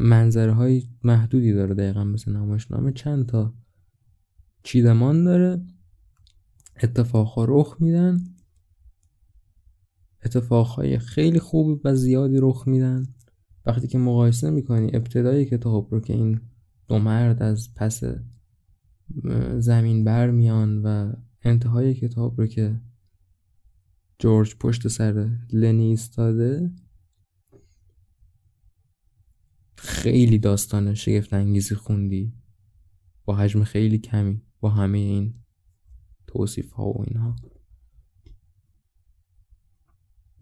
[0.00, 3.54] منظره های محدودی داره دقیقا مثل نمایشنامه چند تا
[4.62, 5.62] چیدمان داره.
[6.82, 8.18] اتفاقها رخ میدن.
[10.24, 13.06] اتفاقهای خیلی خوب و زیادی رخ میدن.
[13.66, 16.40] وقتی که مقایسه می‌کنی ابتدای کتاب رو که این
[16.88, 18.02] دو مرد از پس
[19.58, 21.12] زمین بر میان و
[21.42, 22.80] انتهای کتاب رو که
[24.18, 26.70] جورج پشت سر لنی ایستاده
[29.78, 32.32] خیلی داستان شگفت انگیزی خوندی.
[33.24, 35.34] با حجم خیلی کمی با همه این
[36.26, 37.36] توصیف ها و اینها.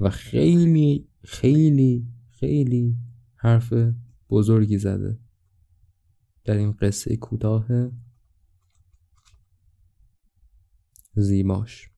[0.01, 2.97] و خیلی خیلی خیلی
[3.35, 3.73] حرف
[4.31, 5.19] بزرگی زده.
[6.45, 7.67] در این قصه کوتاه
[11.15, 11.91] زیباش.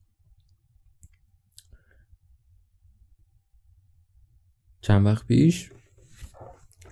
[4.81, 5.71] چند وقت پیش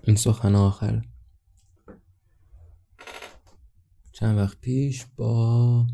[0.06, 1.02] این سخن آخر.
[4.12, 5.86] چند وقت پیش با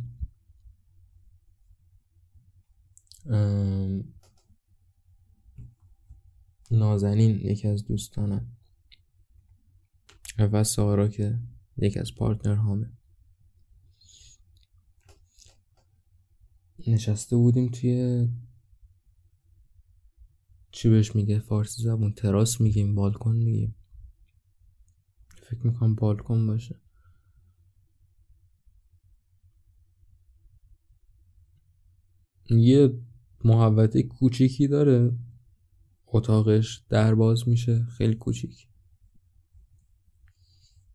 [6.70, 8.56] نازنین یکی از دوستانم.
[10.39, 11.39] و سارا که
[11.76, 12.93] یکی از پارتنر هامه.
[16.86, 18.28] نشسته بودیم توی
[20.72, 22.12] چی بهش میگه؟ فارسی زبون.
[22.12, 23.81] تراس میگیم بالکن میگیم.
[25.53, 26.81] فکر می‌کنم بالکن باشه.
[32.51, 33.01] یه
[33.45, 35.19] محوطه کوچیکی داره.
[36.07, 37.85] اتاقش در باز میشه.
[37.85, 38.69] خیلی کوچیک.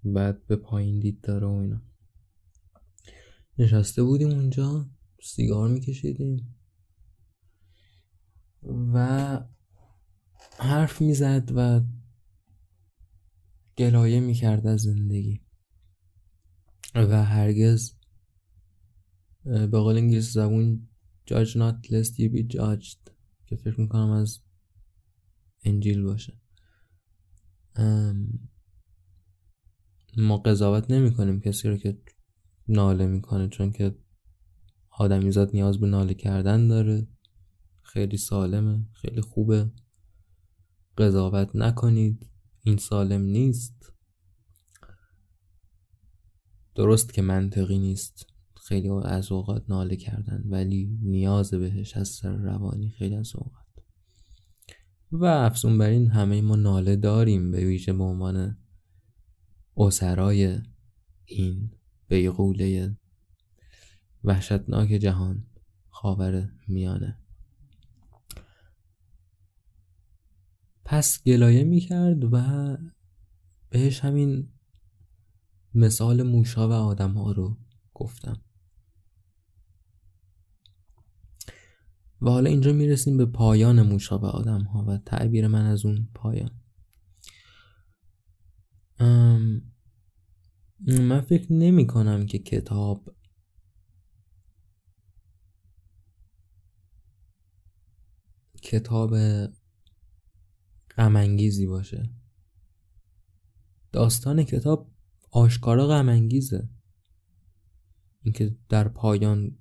[0.03, 1.81] بعد به پایین دید داره و اینا.
[3.57, 4.89] نشسته بودیم اونجا.
[5.23, 6.55] سیگار میکشیدیم.
[8.93, 9.39] و
[10.59, 11.81] حرف می‌زد و
[13.77, 15.41] گلایه می‌کرد از زندگی.
[16.95, 17.93] و هرگز
[19.43, 20.87] به قول انگلیس زبون
[21.29, 23.11] judge not lest you be judged
[23.45, 24.39] که فکر می‌کنم از
[25.63, 26.39] انجیل باشه.
[30.17, 32.01] ما قضاوت نمی کنیم کسی رو که
[32.67, 33.95] ناله می‌کنه چون که
[34.89, 37.07] آدمیزاد نیاز به ناله کردن داره.
[37.81, 39.71] خیلی سالمه خیلی خوبه.
[40.97, 42.29] قضاوت نکنید.
[42.67, 43.93] این سالم نیست.
[46.75, 48.25] درست که منطقی نیست.
[48.63, 53.65] خیلی از اوقات ناله کردن ولی نیاز بهش از سر روانی خیلی از اوقات.
[55.11, 58.57] و افزون بر این همه ما ناله داریم به ویژه به عنوان
[59.77, 60.59] اسرای
[61.25, 61.71] این
[62.07, 62.97] بیغوله
[64.23, 65.47] وحشتناک جهان
[65.89, 67.19] خاور میانه.
[70.89, 72.77] پس گلایه می‌کرد و
[73.69, 74.49] بهش همین
[75.73, 77.57] مثال موشا و آدم ها رو
[77.93, 78.41] گفتم.
[82.21, 86.07] و حالا اینجا می‌رسیم به پایان موشا و آدم ها و تعبیر من از اون
[86.13, 86.51] پایان.
[90.87, 93.15] من فکر نمی کنم که کتاب
[98.61, 99.15] کتاب
[100.97, 102.09] غمانگیزی باشه.
[103.91, 104.91] داستان کتاب
[105.31, 106.69] آشکارا غمانگیزه.
[108.21, 109.57] اینکه در پایان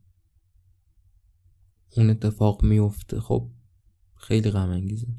[1.96, 3.50] اون اتفاق میفته خب
[4.14, 5.14] خیلی غمانگیزه.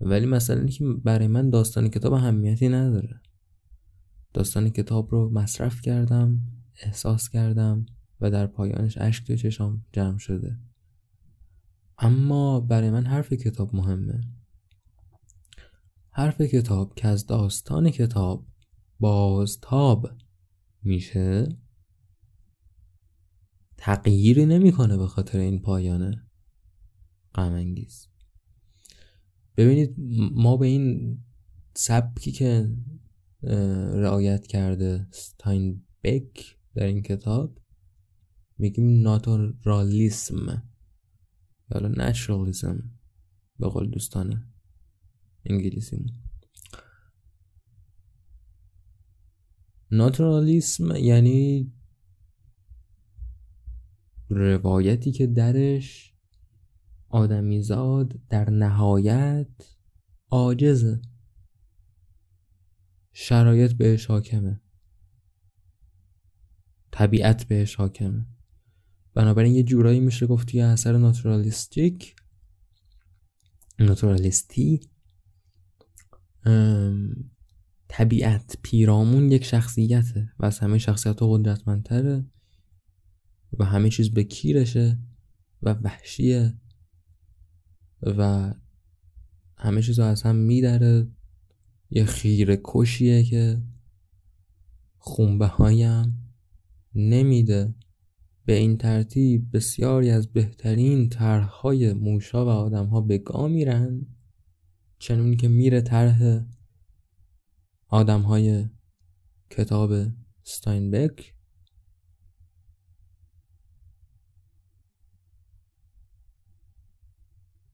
[0.00, 3.20] ولی مثلا که برای من داستان کتاب اهمیتی نداره.
[4.34, 6.40] داستان کتاب رو مصرف کردم
[6.82, 7.86] احساس کردم
[8.20, 10.58] و در پایانش اشک توی چشام جمع شده.
[11.98, 14.20] اما برای من حرف کتاب مهمه.
[16.10, 18.46] حرف کتاب که از داستان کتاب
[19.00, 20.10] بازتاب
[20.82, 21.58] میشه
[23.76, 26.26] تغییری نمی‌کنه به خاطر این پایانه.
[27.34, 27.74] غم
[29.56, 29.94] ببینید
[30.32, 31.18] ما به این
[31.74, 32.76] سبکی که
[33.92, 37.58] رعایت کرده ستاین بک در این کتاب
[38.58, 40.62] میگیم ناتورالیسم.
[41.70, 42.90] یا نچرالیزم
[43.58, 44.48] به قول دوستانه
[45.44, 46.12] انگلیسیمون.
[49.90, 51.72] ناتورالیسم یعنی
[54.28, 56.14] روایتی که درش
[57.08, 59.76] آدمیزاد در نهایت
[60.30, 61.02] عاجزه
[63.12, 64.60] شرایط بهش حاکمه.
[66.90, 68.26] طبیعت بهش حاکمه.
[69.18, 72.16] بنابراین یه جورایی میشه گفت یه اثر ناتورالیستیک.
[73.78, 74.80] ناتورالیستی.
[77.88, 82.26] طبیعت پیرامون یک شخصیته و از همه شخصیت قدرتمندتره
[83.58, 84.98] و همه چیز به کیرشه
[85.62, 86.54] و وحشیه
[88.02, 88.52] و
[89.56, 91.08] همه چیز از هم میداره
[91.90, 93.62] یه خیره کشیه که
[94.98, 96.34] خونبه هایم
[96.94, 97.74] نمیده.
[98.48, 104.06] به این ترتیب بسیاری از بهترین طرحهای موشا و آدمها به گا میرن
[104.98, 106.46] چنون که میره طرح
[107.88, 108.68] آدمهای
[109.50, 109.90] کتاب
[110.42, 111.34] ستاینبک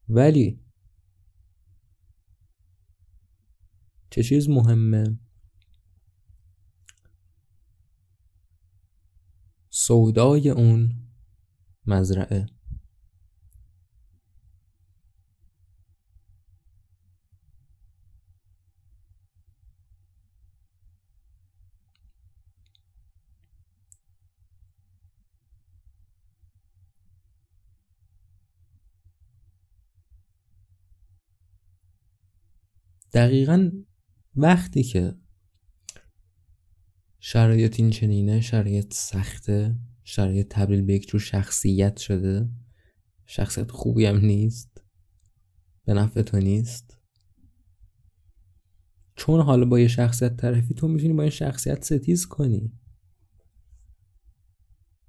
[0.09, 0.61] ولی
[4.11, 5.19] چه چیز مهمه؟
[9.77, 10.93] سودای اون
[11.87, 12.47] مزرعه.
[33.13, 33.71] دقیقا
[34.37, 35.15] وقتی که
[37.27, 42.49] شرایط این چنینه شرایط سخته شرایط تبدیل به یک جور شخصیت شده.
[43.27, 44.83] شخصیت خوبی هم نیست.
[45.85, 46.99] به نفع تو نیست.
[49.17, 52.73] چون حالا با یه شخصیت طرفی تو می‌تونی با این شخصیت ستیز کنی.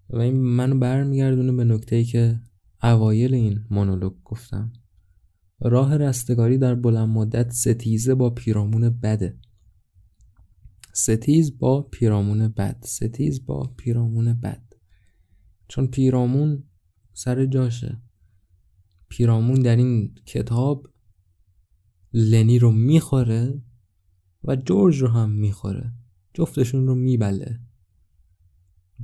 [0.10, 2.42] و این منو برمیگردونه به نکته ای که
[2.84, 4.74] اوایل این مونولوگ گفتم.
[5.62, 9.38] راه رستگاری در بلند مدت ستیزه با پیرامون بده.
[10.98, 14.74] ستیز با پیرامون بد ستیز با پیرامون بد.
[15.68, 16.64] چون پیرامون
[17.14, 18.02] سر جاشه.
[19.10, 20.94] پیرامون در این کتاب
[22.14, 23.62] لنی رو می‌خوره
[24.44, 25.94] و جورج رو هم می‌خوره.
[26.34, 27.60] جفتشون رو میبله.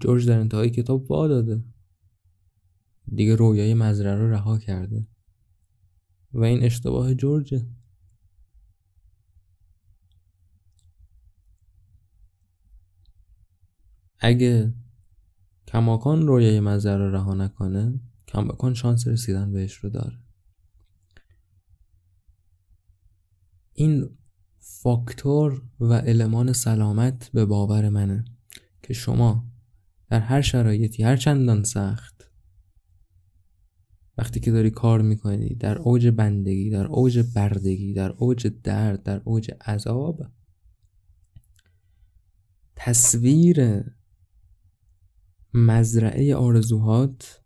[0.01, 1.63] جورج در انتهای کتاب وا داده
[3.15, 5.07] دیگه رویای مزرعه رو رها کرده.
[6.33, 7.67] و این اشتباه جورجه.
[14.21, 14.73] اگه
[15.67, 20.19] کماکان رویای مزرعه رو رها نکنه کماکان شانس رسیدن بهش رو داره.
[23.73, 24.09] این
[24.59, 28.25] فاکتور و المان سلامت به باور منه
[28.83, 29.51] که شما
[30.09, 32.31] در هر شرایطی هر چندان سخت
[34.17, 39.21] وقتی که داری کار می‌کنی در اوج بندگی در اوج بردگی در اوج درد در
[39.25, 40.27] اوج عذاب
[42.75, 43.83] تصویر
[45.53, 47.43] مزرعه آرزوهات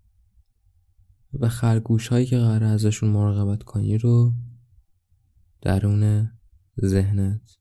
[1.33, 4.33] و خرگوش هایی که قرار ازشون مراقبت کنی رو
[5.61, 6.31] درون
[6.85, 7.57] ذهنت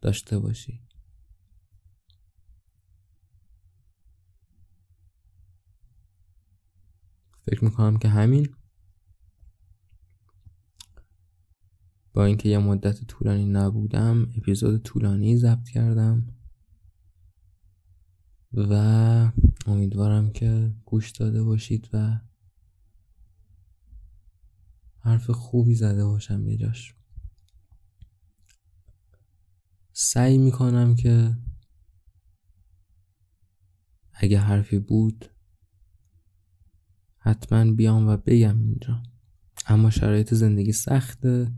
[0.00, 0.80] داشته باشی.
[7.42, 8.48] فکر می‌کنم که همین.
[12.12, 16.26] با اینکه یه مدت طولانی نبودم اپیزود طولانی ضبط کردم.
[18.56, 18.72] و
[19.66, 22.20] امیدوارم که گوش داده باشید و
[24.98, 26.94] حرف خوبی زده باشم یه جاش.
[29.92, 31.36] سعی می‌کنم که
[34.12, 35.24] اگه حرفی بود
[37.18, 39.02] حتما بیام و بگم اینجا.
[39.66, 41.52] اما شرایط زندگی سخته.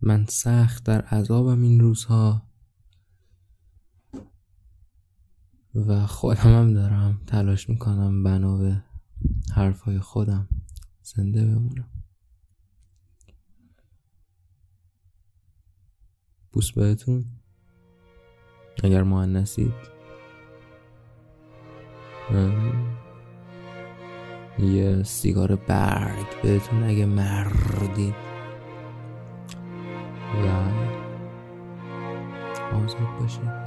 [0.00, 2.47] من سخت در عذابم این روزها.
[5.74, 8.82] و خودم هم دارم تلاش می‌کنم بنا به
[9.54, 10.48] حرفای خودم
[11.02, 11.88] زنده بمونم.
[16.52, 17.24] بوس بهتون.
[18.84, 19.98] اگر مهندسید.
[24.58, 28.14] یه سیگار برگ بهتون اگه مردید.
[30.34, 30.46] و
[32.74, 33.57] آزاد باشید.